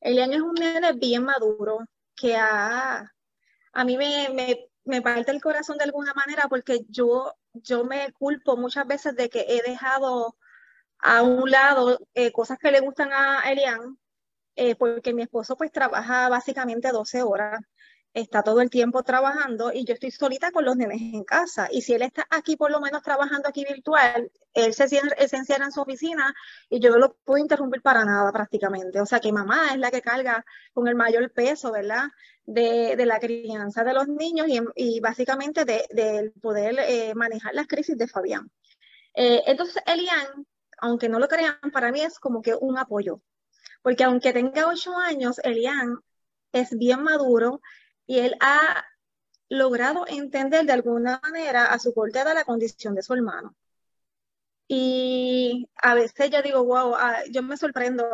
[0.01, 1.81] Elian es un nene bien maduro
[2.15, 3.13] que a,
[3.73, 8.13] a mí me, me, me, parte el corazón de alguna manera porque yo, yo me
[8.13, 10.37] culpo muchas veces de que he dejado
[11.01, 13.99] a un lado eh, cosas que le gustan a Elian,
[14.57, 17.61] eh, porque mi esposo pues trabaja básicamente 12 horas
[18.15, 21.69] está todo el tiempo trabajando y yo estoy solita con los nenes en casa.
[21.71, 25.73] Y si él está aquí por lo menos trabajando aquí virtual, él se, encierra en
[25.73, 26.35] su oficina
[26.69, 29.01] y yo no lo puedo interrumpir para nada prácticamente.
[29.01, 32.09] O sea que mamá es la que carga con el mayor peso, ¿verdad?
[32.45, 37.55] De, de la crianza de los niños y, y básicamente del de, poder eh, manejar
[37.55, 38.51] las crisis de Fabián.
[39.15, 40.47] Eh, entonces, Elian,
[40.79, 43.21] aunque no lo crean, para mí es como que un apoyo.
[43.83, 46.01] Porque aunque tenga ocho años, Elian
[46.53, 47.61] es bien maduro,
[48.09, 48.87] y él ha
[49.51, 53.55] logrado entender de alguna manera a su corta edad la condición de su hermano.
[54.67, 58.05] Y a veces yo digo, wow, ah, yo me sorprendo.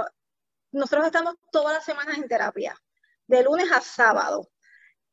[0.72, 2.76] Nosotros estamos todas las semanas en terapia,
[3.28, 4.50] de lunes a sábado.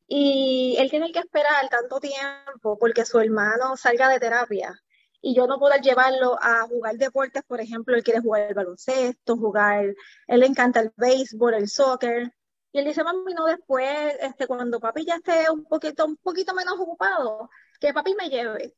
[0.08, 4.74] Y él tiene que esperar tanto tiempo porque su hermano salga de terapia.
[5.22, 9.38] Y yo no puedo llevarlo a jugar deportes, por ejemplo, él quiere jugar el baloncesto,
[9.38, 9.94] jugar,
[10.28, 12.34] él le encanta el béisbol, el soccer,
[12.74, 16.54] y él dice, mami, no, después, este, cuando papi ya esté un poquito, un poquito
[16.54, 17.50] menos ocupado,
[17.80, 18.76] que papi me lleve.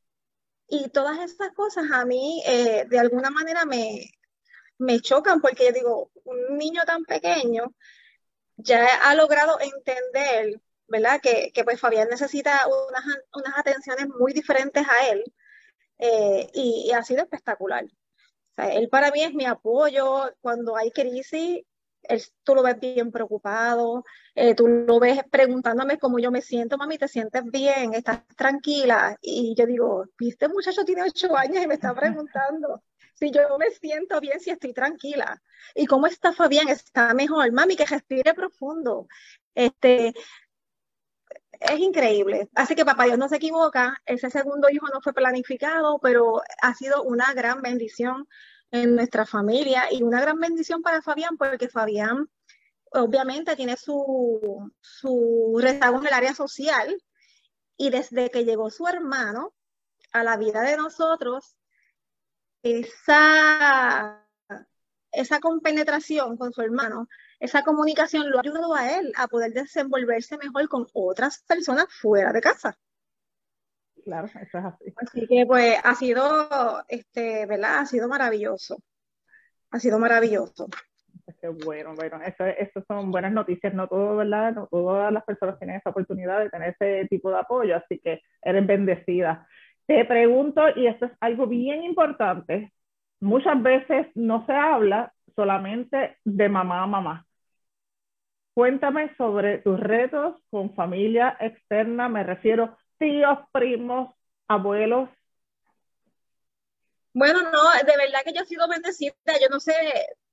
[0.68, 4.10] Y todas estas cosas a mí, eh, de alguna manera, me,
[4.78, 7.74] me chocan porque yo digo, un niño tan pequeño
[8.56, 11.20] ya ha logrado entender, ¿verdad?
[11.22, 15.24] Que, que pues Fabián necesita unas, unas atenciones muy diferentes a él
[15.98, 17.84] eh, y, y, ha sido espectacular.
[17.84, 21.64] O sea, él para mí es mi apoyo cuando hay crisis,
[22.42, 26.98] tú lo ves bien preocupado, eh, tú lo ves preguntándome cómo yo me siento, mami,
[26.98, 27.94] ¿te sientes bien?
[27.94, 29.16] ¿Estás tranquila?
[29.20, 32.82] Y yo digo, este muchacho tiene ocho años y me está preguntando
[33.14, 35.40] si yo me siento bien, si estoy tranquila.
[35.74, 36.68] ¿Y cómo está Fabián?
[36.68, 37.50] ¿Está mejor?
[37.52, 39.06] Mami, que respire profundo.
[39.54, 40.12] Este,
[41.60, 42.48] es increíble.
[42.54, 46.74] Así que papá Dios no se equivoca, ese segundo hijo no fue planificado, pero ha
[46.74, 48.28] sido una gran bendición
[48.70, 49.84] en nuestra familia.
[49.90, 52.28] Y una gran bendición para Fabián porque Fabián
[52.92, 57.02] obviamente tiene su, su rezago en el área social.
[57.76, 59.54] Y desde que llegó su hermano
[60.12, 61.56] a la vida de nosotros,
[62.62, 64.26] esa,
[65.10, 67.08] esa compenetración con su hermano,
[67.40, 72.32] esa comunicación lo ha ayudado a él a poder desenvolverse mejor con otras personas fuera
[72.32, 72.78] de casa
[74.04, 74.84] claro, eso es así.
[74.96, 77.78] Así que pues ha sido, este, ¿verdad?
[77.80, 78.78] Ha sido maravilloso.
[79.70, 80.68] Ha sido maravilloso.
[81.40, 84.52] Qué bueno, bueno, eso, son buenas noticias, no todo, ¿verdad?
[84.52, 88.20] No todas las personas tienen esa oportunidad de tener ese tipo de apoyo, así que
[88.42, 89.46] eres bendecida.
[89.86, 92.72] Te pregunto, y esto es algo bien importante,
[93.20, 97.26] muchas veces no se habla solamente de mamá a mamá.
[98.54, 104.14] Cuéntame sobre tus retos con familia externa, me refiero tíos, primos,
[104.48, 105.08] abuelos?
[107.12, 109.74] Bueno, no, de verdad que yo he sido bendecida, yo no sé,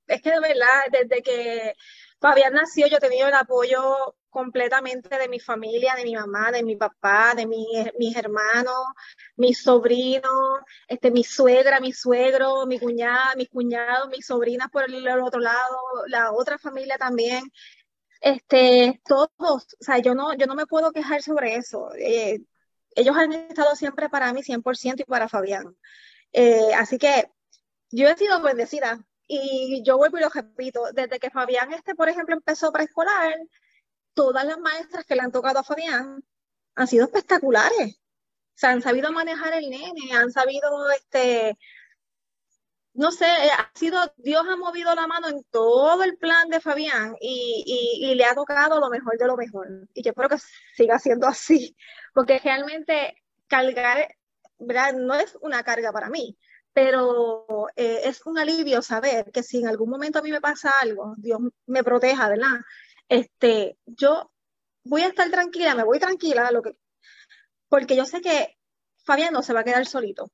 [0.07, 1.75] es que de verdad, desde que
[2.19, 6.63] Fabián nació, yo he tenido el apoyo completamente de mi familia, de mi mamá, de
[6.63, 7.67] mi papá, de mi,
[7.99, 8.85] mis hermanos,
[9.35, 15.07] mis sobrinos, este, mi suegra, mi suegro, mi cuñada, mis cuñados, mis sobrinas por el,
[15.21, 17.43] otro lado, la otra familia también
[18.21, 21.91] este, todos, o sea, yo no, yo no me puedo quejar sobre eso.
[21.95, 22.41] Eh,
[22.95, 25.75] ellos han estado siempre para mí 100% y para Fabián.
[26.33, 27.29] Eh, así que
[27.89, 32.09] yo he sido bendecida y yo vuelvo y lo repito, desde que Fabián, este, por
[32.09, 33.33] ejemplo, empezó preescolar,
[34.13, 36.23] todas las maestras que le han tocado a Fabián
[36.75, 37.95] han sido espectaculares.
[37.95, 41.57] O sea, han sabido manejar el nene, han sabido, este,
[43.01, 47.15] no sé, ha sido, Dios ha movido la mano en todo el plan de Fabián
[47.19, 49.67] y, le ha tocado lo mejor de lo mejor.
[49.95, 50.37] Y yo espero que
[50.75, 51.75] siga siendo así,
[52.13, 53.15] porque realmente
[53.47, 54.07] cargar,
[54.59, 54.93] ¿verdad?
[54.93, 56.37] No es una carga para mí,
[56.73, 60.71] pero eh, es un alivio saber que si en algún momento a mí me pasa
[60.79, 62.59] algo, Dios me proteja, ¿verdad?
[63.09, 64.31] Este, yo
[64.83, 66.77] voy a estar tranquila, me voy tranquila, lo que,
[67.67, 68.59] porque yo sé que
[69.05, 70.29] Fabián no se va a quedar solito.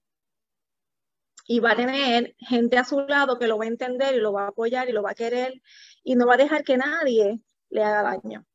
[1.47, 4.33] Y va a tener gente a su lado que lo va a entender y lo
[4.33, 5.61] va a apoyar y lo va a querer
[6.03, 7.39] y no va a dejar que nadie
[7.69, 8.45] le haga daño.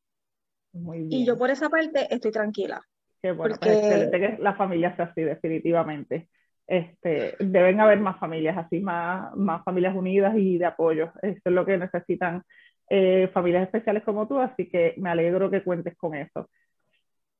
[1.09, 2.81] Y yo por esa parte estoy tranquila.
[3.21, 6.29] Qué bueno, pues excelente que la familia sea así, definitivamente.
[6.65, 11.11] Este, deben haber más familias así, más, más familias unidas y de apoyo.
[11.21, 12.43] Eso es lo que necesitan
[12.89, 16.49] eh, familias especiales como tú, así que me alegro que cuentes con eso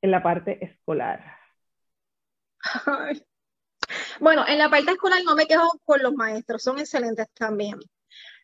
[0.00, 1.22] en la parte escolar.
[4.20, 7.78] Bueno, en la parte escolar no me quejo con los maestros, son excelentes también.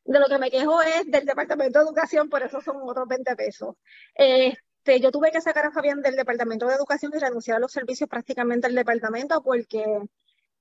[0.05, 3.37] De lo que me quejo es del Departamento de Educación, por eso son otros 20
[3.37, 3.77] pesos.
[4.15, 7.73] Este, yo tuve que sacar a Fabián del Departamento de Educación y renunciar a los
[7.73, 9.85] servicios prácticamente del departamento porque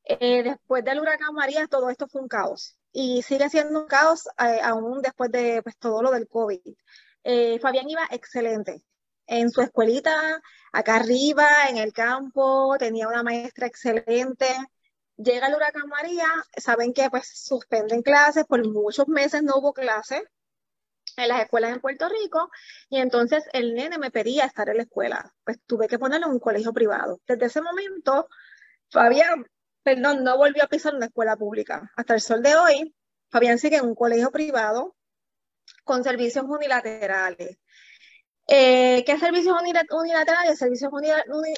[0.03, 4.27] eh, después del huracán María todo esto fue un caos y sigue siendo un caos
[4.39, 6.59] eh, aún después de pues, todo lo del COVID.
[7.23, 8.83] Eh, Fabián iba excelente
[9.29, 14.47] en su escuelita, acá arriba, en el campo, tenía una maestra excelente.
[15.17, 16.27] Llega el huracán María,
[16.57, 20.23] saben que pues suspenden clases, por muchos meses no hubo clases
[21.17, 22.49] en las escuelas en Puerto Rico
[22.89, 26.33] y entonces el nene me pedía estar en la escuela, pues tuve que ponerlo en
[26.33, 27.19] un colegio privado.
[27.27, 28.29] Desde ese momento,
[28.89, 29.45] Fabián
[29.83, 31.91] perdón, no volvió a pisar una escuela pública.
[31.95, 32.95] Hasta el sol de hoy,
[33.29, 34.95] Fabián sigue en un colegio privado
[35.83, 37.57] con servicios unilaterales.
[38.51, 39.55] Eh, ¿Qué servicios
[39.91, 40.57] unilaterales?
[40.57, 40.91] Servicios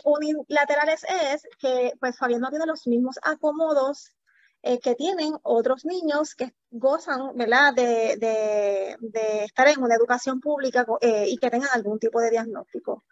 [0.03, 4.13] unilaterales es que pues Fabián no tiene los mismos acomodos
[4.61, 7.33] eh, que tienen otros niños que gozan.
[7.37, 13.05] De, de, estar en una educación pública eh, y que tengan algún tipo de diagnóstico.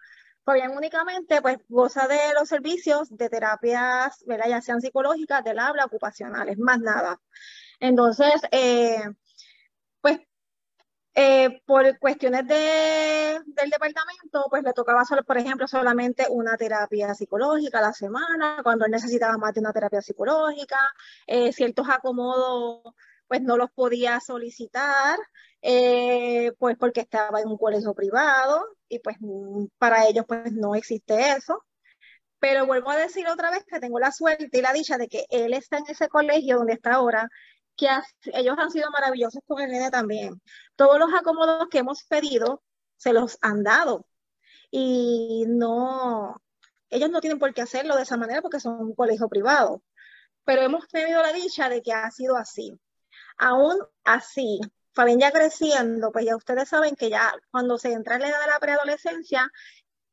[0.43, 4.49] Fabián únicamente pues goza de los servicios de terapias, ¿verdad?
[4.49, 7.21] ya sean psicológicas, del habla, ocupacionales, más nada.
[7.79, 9.01] Entonces, eh,
[11.21, 17.79] eh, por cuestiones de, del departamento, pues le tocaba, por ejemplo, solamente una terapia psicológica
[17.79, 20.79] a la semana, cuando él necesitaba más de una terapia psicológica,
[21.27, 22.93] eh, ciertos acomodos,
[23.27, 25.19] pues no los podía solicitar,
[25.61, 29.17] eh, pues porque estaba en un colegio privado y pues
[29.77, 31.65] para ellos pues no existe eso.
[32.39, 35.25] Pero vuelvo a decir otra vez que tengo la suerte y la dicha de que
[35.29, 37.29] él está en ese colegio donde está ahora,
[37.79, 37.87] que
[38.33, 40.41] ellos han sido maravillosos con el nene también.
[40.75, 42.63] Todos los acomodos que hemos pedido
[42.97, 44.05] se los han dado
[44.71, 46.41] y no,
[46.89, 49.83] ellos no tienen por qué hacerlo de esa manera porque son un colegio privado.
[50.45, 52.79] Pero hemos tenido la dicha de que ha sido así.
[53.37, 54.59] Aún así,
[54.93, 58.41] Fabián ya creciendo, pues ya ustedes saben que ya cuando se entra en la edad
[58.41, 59.49] de la preadolescencia,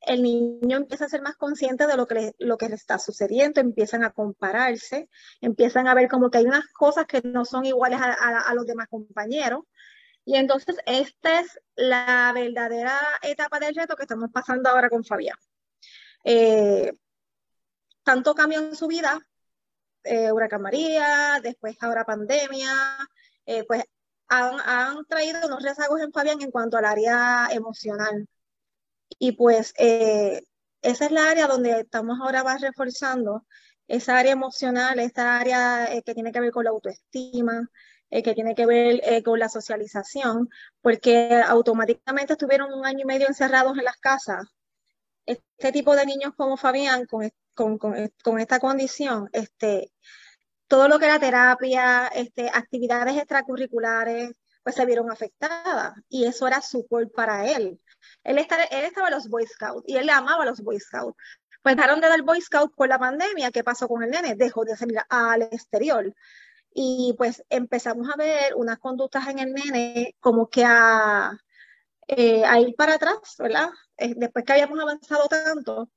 [0.06, 4.12] el niño empieza a ser más consciente de lo que, le, está sucediendo, empiezan a
[4.12, 5.08] compararse,
[5.40, 8.88] empiezan a ver como que hay unas cosas que no son iguales a, los demás
[8.88, 9.64] compañeros.
[10.24, 15.36] Y entonces esta es la verdadera etapa del reto que estamos pasando ahora con Fabián.
[16.24, 16.92] Eh,
[18.02, 19.20] tanto cambio en su vida,
[20.04, 22.70] eh, huracán María, después ahora pandemia,
[23.44, 23.84] eh, pues
[24.28, 28.28] han, traído unos rezagos en Fabián en cuanto al área emocional.
[29.18, 30.42] Y pues eh,
[30.82, 33.46] esa es la área donde estamos ahora más reforzando,
[33.88, 37.68] esa área emocional, esta área eh, que tiene que ver con la autoestima,
[38.10, 40.48] eh, que tiene que ver con la socialización,
[40.80, 44.46] porque automáticamente estuvieron un año y medio encerrados en las casas.
[45.24, 49.92] Este tipo de niños como Fabián, con, con, con esta condición, este,
[50.68, 54.32] todo lo que era terapia, este, actividades extracurriculares,
[54.66, 57.80] pues se vieron afectadas y eso era support para él.
[58.24, 60.80] Él, estaba, él estaba en los Boy Scouts y él le amaba a los Boy
[60.80, 61.16] Scouts.
[61.62, 63.52] Pues dejaron de dar Boy Scout por la pandemia.
[63.52, 64.34] ¿Qué pasó con el nene?
[64.34, 66.12] Dejó de salir al exterior.
[66.74, 71.38] Y pues empezamos a ver unas conductas en el nene como que a,
[72.08, 73.70] eh, a ir para atrás, ¿verdad?
[73.96, 75.88] Eh, después que habíamos avanzado tanto,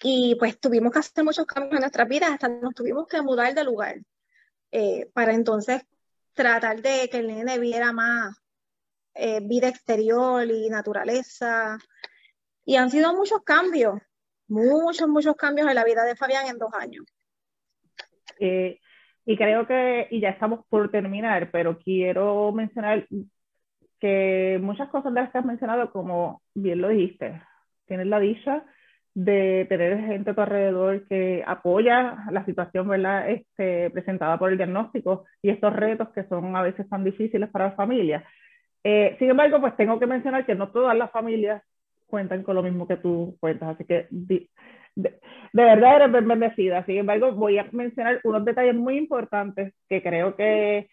[0.00, 3.52] y pues tuvimos que hacer muchos cambios en nuestras vidas, hasta nos tuvimos que mudar
[3.52, 3.96] de lugar
[4.70, 5.82] eh, para entonces
[6.34, 8.36] tratar de que el nene viera más
[9.14, 11.78] eh, vida exterior y naturaleza.
[12.64, 14.00] Y han sido muchos cambios,
[14.48, 17.04] muchos, muchos cambios en la vida de Fabián en dos años.
[18.38, 18.80] Eh,
[19.24, 23.06] y creo que, y ya estamos por terminar, pero quiero mencionar
[24.00, 27.40] que muchas cosas de las que has mencionado, como bien lo dijiste,
[27.86, 28.64] tienes la dicha
[29.14, 33.28] de tener gente a tu alrededor que apoya la situación ¿verdad?
[33.28, 37.66] Este, presentada por el diagnóstico y estos retos que son a veces tan difíciles para
[37.66, 38.24] las familias.
[38.84, 41.62] Eh, sin embargo, pues tengo que mencionar que no todas las familias
[42.06, 44.48] cuentan con lo mismo que tú cuentas, así que de,
[45.52, 46.84] verdad eres bendecida.
[46.84, 50.88] Sin embargo, voy a mencionar unos detalles muy importantes que creo que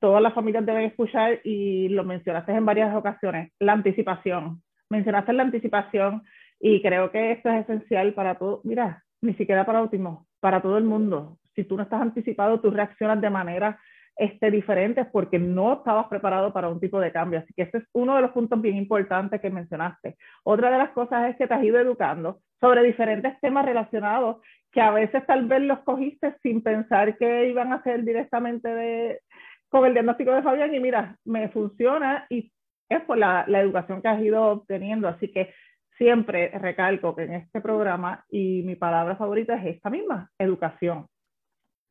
[0.00, 4.62] todas las familias deben escuchar y lo mencionaste en varias ocasiones, la anticipación.
[4.90, 6.22] Mencionaste la anticipación
[6.60, 10.78] y creo que esto es esencial para todo, mira, ni siquiera para último, para todo
[10.78, 11.38] el mundo.
[11.54, 13.78] Si tú no estás anticipado, tú reaccionas de manera
[14.18, 17.38] este, diferentes porque no estabas preparado para un tipo de cambio.
[17.38, 20.16] Así que ese es uno de los puntos bien importantes que mencionaste.
[20.44, 24.38] Otra de las cosas es que te has ido educando sobre diferentes temas relacionados
[24.72, 29.20] que a veces tal vez los cogiste sin pensar que iban a ser directamente de,
[29.68, 32.52] con el diagnóstico de Fabián y mira, me funciona y
[32.88, 35.08] es por la, la educación que has ido obteniendo.
[35.08, 35.54] Así que
[35.98, 41.06] siempre recalco que en este programa y mi palabra favorita es esta misma, educación.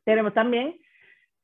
[0.06, 0.76] Tenemos también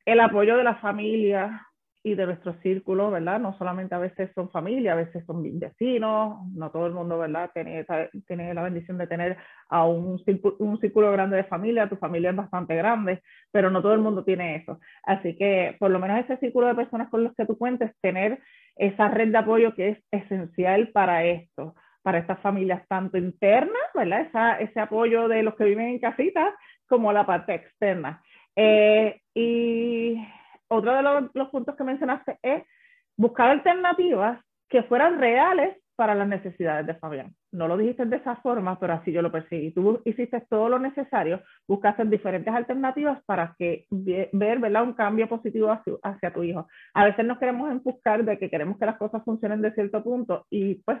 [0.06, 1.68] el apoyo de la familia
[2.06, 3.40] y de nuestro círculo, ¿verdad?
[3.40, 7.50] No solamente a veces son familia, a veces son vecinos, no todo el mundo, ¿verdad?
[7.54, 9.38] Tiene, la bendición de tener
[9.70, 13.80] a un círculo, un círculo grande de familia, tu familia es bastante grande, pero no
[13.80, 14.78] todo el mundo tiene eso.
[15.02, 18.38] Así que por lo menos ese círculo de personas con los que tú cuentes, tener
[18.76, 21.74] esa red de apoyo que es esencial para esto,
[22.04, 24.20] para estas familias tanto internas, ¿verdad?
[24.20, 26.54] Esa, ese apoyo de los que viven en casita,
[26.86, 28.22] como la parte externa.
[28.54, 30.22] Eh, y
[30.68, 32.62] otro de los, puntos que mencionaste es
[33.16, 34.38] buscar alternativas
[34.68, 37.34] que fueran reales para las necesidades de Fabián.
[37.52, 39.72] No lo dijiste de esa forma, pero así yo lo percibí.
[39.72, 44.82] Tú hiciste todo lo necesario, buscaste diferentes alternativas para que ver ¿verdad?
[44.82, 45.70] un cambio positivo
[46.02, 46.66] hacia, tu hijo.
[46.92, 50.46] A veces nos queremos empuscar de que queremos que las cosas funcionen de cierto punto
[50.50, 51.00] y pues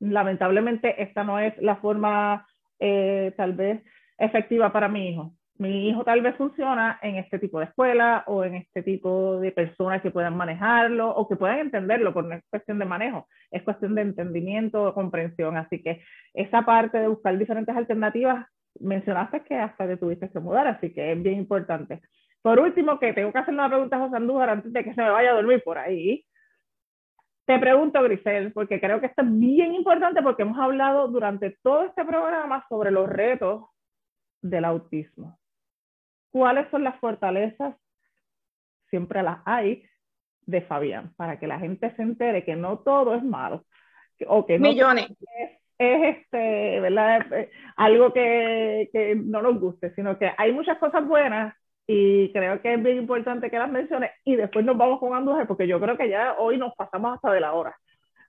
[0.00, 2.46] lamentablemente esta no es la forma
[2.78, 3.82] eh, tal vez
[4.18, 8.44] efectiva para mi hijo mi hijo tal vez funciona en este tipo de escuela o
[8.44, 12.44] en este tipo de personas que puedan manejarlo o que puedan entenderlo, porque no es
[12.48, 15.58] cuestión de manejo, es cuestión de entendimiento, comprensión.
[15.58, 18.46] Así que esa parte de buscar diferentes alternativas,
[18.80, 22.00] mencionaste que hasta te tuviste que mudar, así que es bien importante.
[22.40, 25.02] Por último, que tengo que hacer una pregunta a José Andújar antes de que se
[25.02, 26.24] me vaya a dormir por ahí.
[27.50, 31.82] Te pregunto, Grisel, porque creo que esto es bien importante porque hemos hablado durante todo
[31.82, 33.64] este programa sobre los retos
[34.40, 35.40] del autismo
[36.30, 37.74] cuáles son las fortalezas,
[38.88, 39.84] siempre las hay,
[40.46, 43.64] de Fabián, para que la gente se entere que no todo es malo.
[44.26, 45.10] O que Millones.
[45.78, 47.26] es, este, ¿verdad?
[47.76, 51.54] Algo que, que, no nos guste, sino que hay muchas cosas buenas
[51.92, 55.48] y creo que es bien importante que las menciones y después nos vamos con Andújar
[55.48, 57.76] porque yo creo que ya hoy nos pasamos hasta de la hora.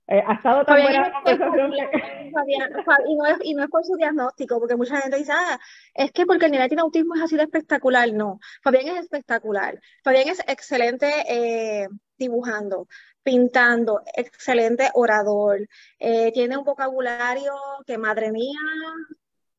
[0.08, 1.72] Eh, ha estado tan buena la conversación
[3.06, 5.60] y, no es, y no es por su diagnóstico, porque mucha gente dice, ah,
[5.94, 8.12] es que porque el nivel de autismo es así de espectacular.
[8.12, 9.80] No, Fabián es espectacular.
[10.04, 11.88] Fabián es excelente eh,
[12.18, 12.88] dibujando,
[13.22, 15.60] pintando, excelente orador.
[16.00, 17.54] Eh, tiene un vocabulario
[17.86, 18.60] que, madre mía,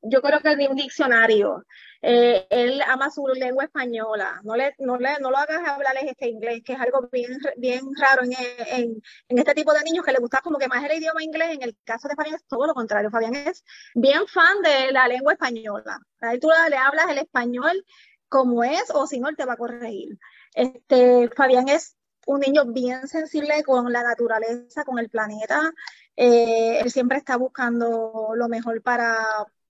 [0.03, 1.65] yo creo que ni un diccionario.
[2.05, 6.29] Eh, él ama su lengua española, no, le, no, le, no lo hagas hablarles este
[6.29, 10.11] inglés, que es algo bien, bien raro en, en, en, este tipo de niños que
[10.11, 11.51] le gusta como que más el idioma inglés.
[11.53, 13.11] En el caso de Fabián es todo lo contrario.
[13.11, 16.01] Fabián es bien fan de la lengua española.
[16.21, 17.85] Ahí tú le hablas el español
[18.29, 20.19] como es, o si no, él te va a corregir.
[20.55, 21.97] Este, Fabián es
[22.27, 25.73] un niño bien sensible con la naturaleza, con el planeta.
[26.17, 29.17] Eh, él siempre está buscando lo mejor para,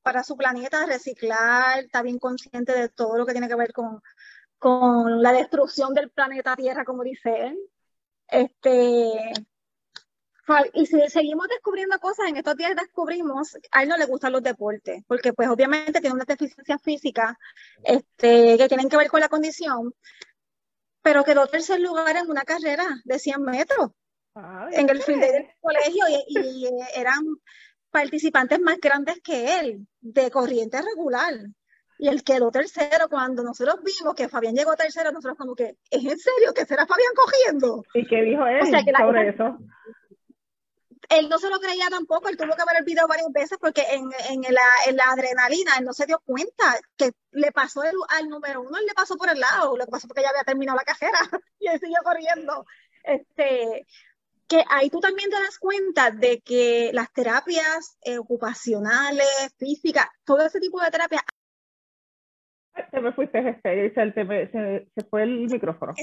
[0.03, 4.03] para su planeta, reciclar, está bien consciente de todo lo que tiene que ver con,
[4.59, 7.59] con la destrucción del planeta Tierra, como dicen.
[8.29, 9.33] Este,
[10.75, 14.43] y si seguimos descubriendo cosas, en estos días descubrimos, a él no le gustan los
[14.43, 17.39] deportes, porque pues obviamente tiene una deficiencia física
[17.85, 19.95] este, que tienen que ver con la condición,
[21.01, 23.91] pero quedó tercer lugar en una carrera de 100 metros
[24.73, 27.23] en el fin del colegio y, y, eran
[27.93, 31.35] participantes más grandes que él, de corriente regular.
[31.99, 33.09] Y él quedó tercero.
[33.09, 36.87] Cuando nosotros vimos que Fabián llegó tercero, nosotros como que, ¿es en serio que será
[36.87, 37.85] Fabián cogiendo?
[37.95, 38.67] ¿Y qué dijo él
[38.99, 39.59] sobre eso?
[41.09, 43.83] Él no se lo creía tampoco, él tuvo que ver el video varias veces porque
[43.91, 47.93] en, en, la, en la, adrenalina él no se dio cuenta que le pasó el,
[48.09, 50.45] al número uno, él le pasó por el lado, lo que pasó porque ya había
[50.45, 51.19] terminado la carrera
[51.59, 52.65] y él siguió corriendo.
[53.05, 53.85] Este,
[54.53, 60.45] que ahí tú también te das cuenta de que las terapias eh, ocupacionales, físicas, todo
[60.45, 61.23] ese tipo de terapias.
[62.91, 65.95] Te me fuiste, este, se, se, se, fue el micrófono.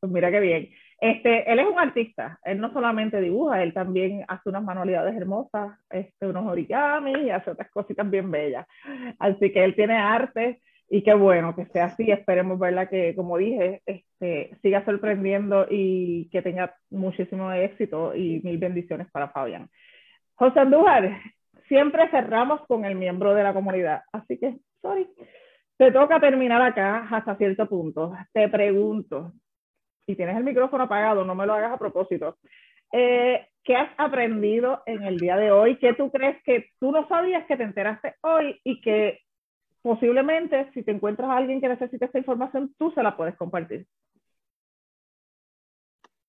[0.00, 0.70] Pues mira qué bien.
[1.00, 5.78] Este, él es un artista, él no solamente dibuja, él también hace unas manualidades hermosas,
[5.90, 8.66] este, unos origamis y hace otras cositas bien bellas.
[9.20, 10.60] Así que él tiene arte
[10.94, 12.10] y qué bueno que sea así.
[12.10, 18.58] Esperemos, verla Que, como dije, este, siga sorprendiendo y que tenga muchísimo éxito y mil
[18.58, 19.70] bendiciones para Fabián.
[20.34, 21.18] José Andújar,
[21.66, 25.08] siempre cerramos con el miembro de la comunidad, así que, sorry.
[25.78, 28.12] Te toca terminar acá hasta cierto punto.
[28.34, 29.32] Te pregunto,
[30.04, 32.36] si tienes el micrófono apagado, no me lo hagas a propósito.
[32.92, 35.78] Eh, ¿Qué has aprendido en el día de hoy?
[35.78, 39.20] ¿Qué tú crees que tú no sabías que te enteraste hoy y que
[39.82, 43.86] posiblemente si te encuentras a alguien que necesite esta información, tú se la puedes compartir?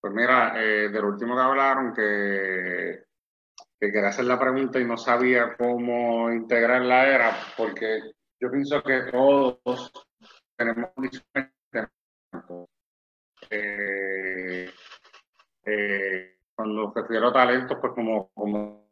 [0.01, 3.03] Pues mira, eh, de lo último que hablaron, que,
[3.79, 8.01] que quería hacer la pregunta y no sabía cómo integrarla era porque
[8.39, 9.93] yo pienso que todos
[10.57, 10.89] tenemos
[13.49, 14.69] eh,
[15.65, 18.83] eh, cuando refiero a talentos, pues como, como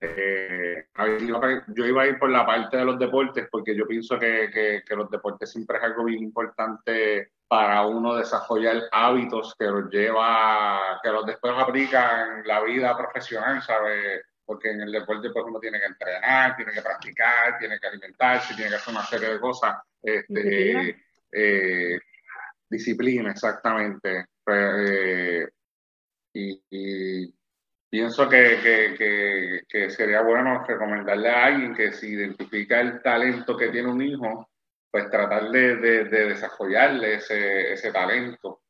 [0.00, 4.18] eh, eh, yo iba a ir por la parte de los deportes porque yo pienso
[4.18, 9.66] que, que, que, los deportes siempre es algo bien importante para uno desarrollar hábitos que
[9.66, 14.22] los lleva, que los después aplica en la vida profesional, ¿sabes?
[14.44, 18.54] Porque en el deporte pues uno tiene que entrenar, tiene que practicar, tiene que alimentarse,
[18.54, 19.76] tiene que hacer una serie de cosas.
[20.02, 20.98] Este, disciplina,
[21.30, 21.98] eh,
[22.70, 24.26] disciplina exactamente.
[24.46, 25.46] Eh,
[26.32, 27.34] y,
[27.92, 33.68] pienso que, que, que, sería bueno recomendarle a alguien que si identifica el talento que
[33.68, 34.48] tiene un hijo,
[34.90, 38.62] pues tratar de, de, desarrollarle ese, ese talento,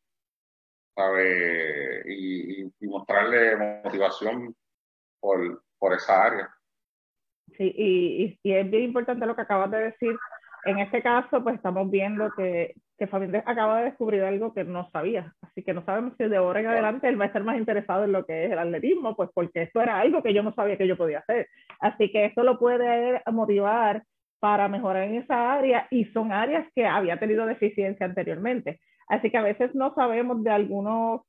[0.96, 2.02] ¿sabe?
[2.04, 4.56] Y, y, mostrarle motivación
[5.20, 6.52] por, por esa área.
[7.56, 10.16] Sí, y, y, es bien importante lo que acabas de decir.
[10.64, 14.88] En este caso, pues estamos viendo que, que Fabián acaba de descubrir algo que no
[14.92, 15.34] sabía.
[15.42, 18.04] Así que no sabemos si de ahora en adelante él va a estar más interesado
[18.04, 20.76] en lo que es el atletismo, pues porque esto era algo que yo no sabía
[20.78, 21.48] que yo podía hacer.
[21.80, 24.04] Así que esto lo puede motivar
[24.38, 28.78] para mejorar en esa área y son áreas que había tenido deficiencia anteriormente.
[29.08, 31.22] Así que a veces no sabemos de algunos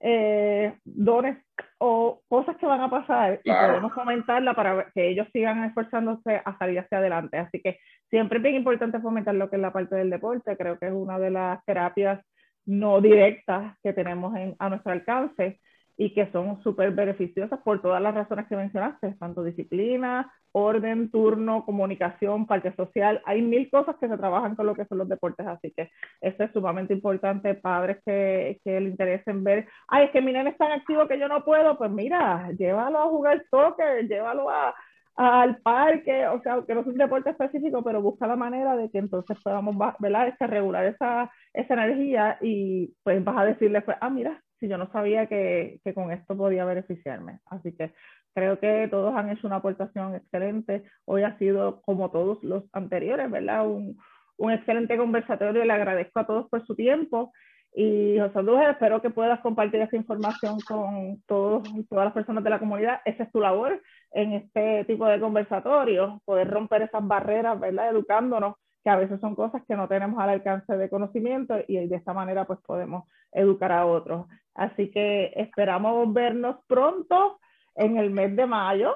[0.00, 1.38] eh, dones
[1.78, 6.58] o cosas que van a pasar y podemos fomentarla para que ellos sigan esforzándose a
[6.58, 7.38] salir hacia adelante.
[7.38, 7.78] Así que
[8.10, 10.56] siempre es bien importante fomentar lo que es la parte del deporte.
[10.56, 12.24] Creo que es una de las terapias
[12.66, 15.60] no directas que tenemos a nuestro alcance
[15.96, 21.64] y que son súper beneficiosas por todas las razones que mencionaste, tanto disciplina, orden, turno,
[21.64, 23.20] comunicación, parte social.
[23.26, 25.90] Hay mil cosas que se trabajan con lo que son los deportes, así que
[26.20, 27.54] esto es sumamente importante.
[27.54, 31.18] Padres que, que le interesen ver, ay, es que mi nene es tan activo que
[31.18, 34.74] yo no puedo, pues mira, llévalo a jugar soccer, llévalo a,
[35.16, 38.90] al parque, o sea, que no es un deporte específico, pero busca la manera de
[38.90, 40.34] que entonces podamos, ¿verdad?
[40.40, 44.90] Regular esa, esa energía y pues vas a decirle, pues, ah, mira, si yo no
[44.92, 47.40] sabía que, que, con esto podía beneficiarme.
[47.46, 47.92] Así que
[48.34, 50.84] creo que todos han hecho una aportación excelente.
[51.04, 53.66] Hoy ha sido, como todos los anteriores, ¿verdad?
[53.66, 53.98] Un,
[54.38, 55.64] un excelente conversatorio.
[55.64, 57.32] Le agradezco a todos por su tiempo.
[57.76, 62.50] Y José Luis, espero que puedas compartir esta información con todos, todas las personas de
[62.50, 63.00] la comunidad.
[63.04, 63.82] Esa es tu labor
[64.12, 67.90] en este tipo de conversatorios, poder romper esas barreras, ¿verdad?
[67.90, 71.96] Educándonos que a veces son cosas que no tenemos al alcance de conocimiento y de
[71.96, 74.26] esta manera pues podemos educar a otros.
[74.54, 77.40] Así que esperamos vernos pronto
[77.74, 78.94] en el mes de mayo.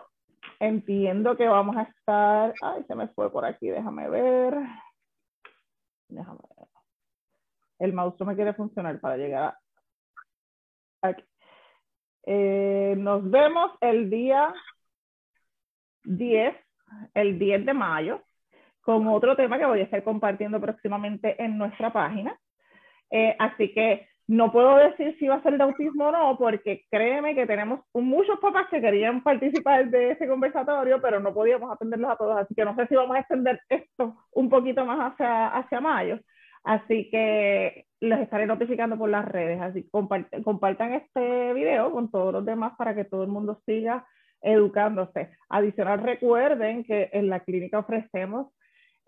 [0.60, 4.58] Entiendo que vamos a estar, ay, se me fue por aquí, déjame ver.
[6.08, 6.68] Déjame ver.
[7.78, 9.56] El mouse no me quiere funcionar para llegar
[11.00, 11.24] aquí.
[12.26, 14.52] Eh, nos vemos el día
[16.04, 16.54] 10,
[17.14, 18.22] el 10 de mayo
[18.88, 22.34] con otro tema que voy a estar compartiendo próximamente en nuestra página.
[23.10, 26.86] Eh, así que no puedo decir si va a ser de autismo o no, porque
[26.90, 32.12] créeme que tenemos muchos papás que querían participar de ese conversatorio, pero no podíamos atenderlos
[32.12, 32.38] a todos.
[32.38, 36.18] Así que no sé si vamos a extender esto un poquito más hacia, hacia mayo.
[36.64, 39.60] Así que les estaré notificando por las redes.
[39.60, 44.06] Así compartan, compartan este video con todos los demás para que todo el mundo siga
[44.40, 45.28] educándose.
[45.50, 48.54] Adicional, recuerden que en la clínica ofrecemos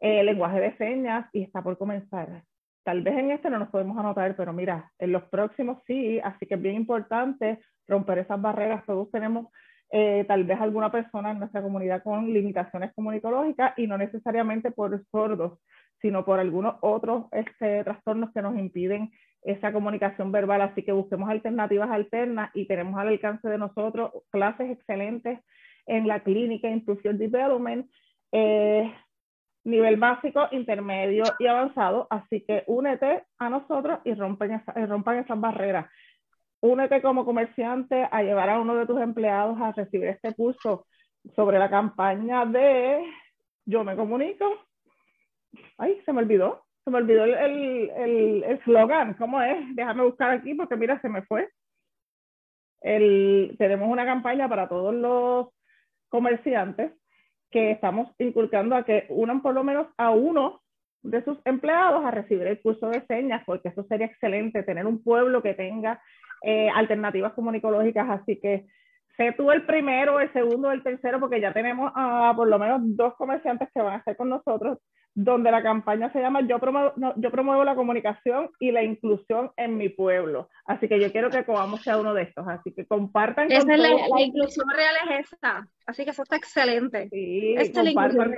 [0.01, 2.43] eh, lenguaje de señas y está por comenzar.
[2.83, 6.47] Tal vez en este no nos podemos anotar, pero mira, en los próximos sí, así
[6.47, 8.85] que es bien importante romper esas barreras.
[8.87, 9.49] Todos tenemos
[9.93, 15.05] eh, tal vez alguna persona en nuestra comunidad con limitaciones comunicológicas y no necesariamente por
[15.11, 15.59] sordos,
[16.01, 19.11] sino por algunos otros este, trastornos que nos impiden
[19.43, 20.63] esa comunicación verbal.
[20.63, 25.41] Así que busquemos alternativas alternas y tenemos al alcance de nosotros clases excelentes
[25.87, 27.91] en la clínica Inclusion Development.
[28.33, 28.91] Eh,
[29.65, 35.91] nivel básico, intermedio y avanzado, así que únete a nosotros y rompen, rompan esas barreras.
[36.61, 40.87] Únete como comerciante a llevar a uno de tus empleados a recibir este curso
[41.35, 43.05] sobre la campaña de
[43.65, 44.47] Yo me comunico.
[45.79, 49.75] Ay, se me olvidó, se me olvidó el eslogan, el, ¿cómo es?
[49.75, 51.49] Déjame buscar aquí porque mira, se me fue.
[52.83, 55.49] El, tenemos una campaña para todos los
[56.09, 56.93] comerciantes
[57.51, 60.61] que estamos inculcando a que unan por lo menos a uno
[61.03, 65.03] de sus empleados a recibir el curso de señas, porque eso sería excelente, tener un
[65.03, 66.01] pueblo que tenga
[66.43, 68.67] eh, alternativas comunicológicas, así que
[69.17, 72.81] sé tú el primero, el segundo, el tercero, porque ya tenemos a por lo menos
[72.97, 74.79] dos comerciantes que van a estar con nosotros
[75.15, 79.77] donde la campaña se llama yo promuevo, yo promuevo la comunicación y la inclusión en
[79.77, 80.49] mi pueblo.
[80.65, 82.47] Así que yo quiero que Coamo sea uno de estos.
[82.47, 83.51] Así que compartan.
[83.51, 83.91] Esa es la,
[84.21, 85.67] inclusión real es esa.
[85.87, 87.09] Así que eso está excelente.
[87.11, 88.37] Sí, compartan,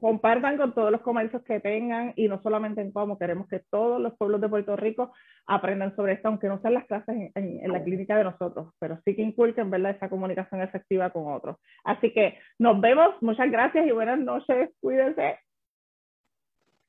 [0.00, 4.00] compartan con todos los comercios que tengan y no solamente en Coamo, queremos que todos
[4.00, 5.12] los pueblos de Puerto Rico
[5.46, 8.98] aprendan sobre esto, aunque no sean las clases en, en la clínica de nosotros, pero
[9.04, 9.92] sí que inculquen ¿verdad?
[9.92, 11.56] esa comunicación efectiva con otros.
[11.84, 15.38] Así que nos vemos, muchas gracias y buenas noches, cuídense.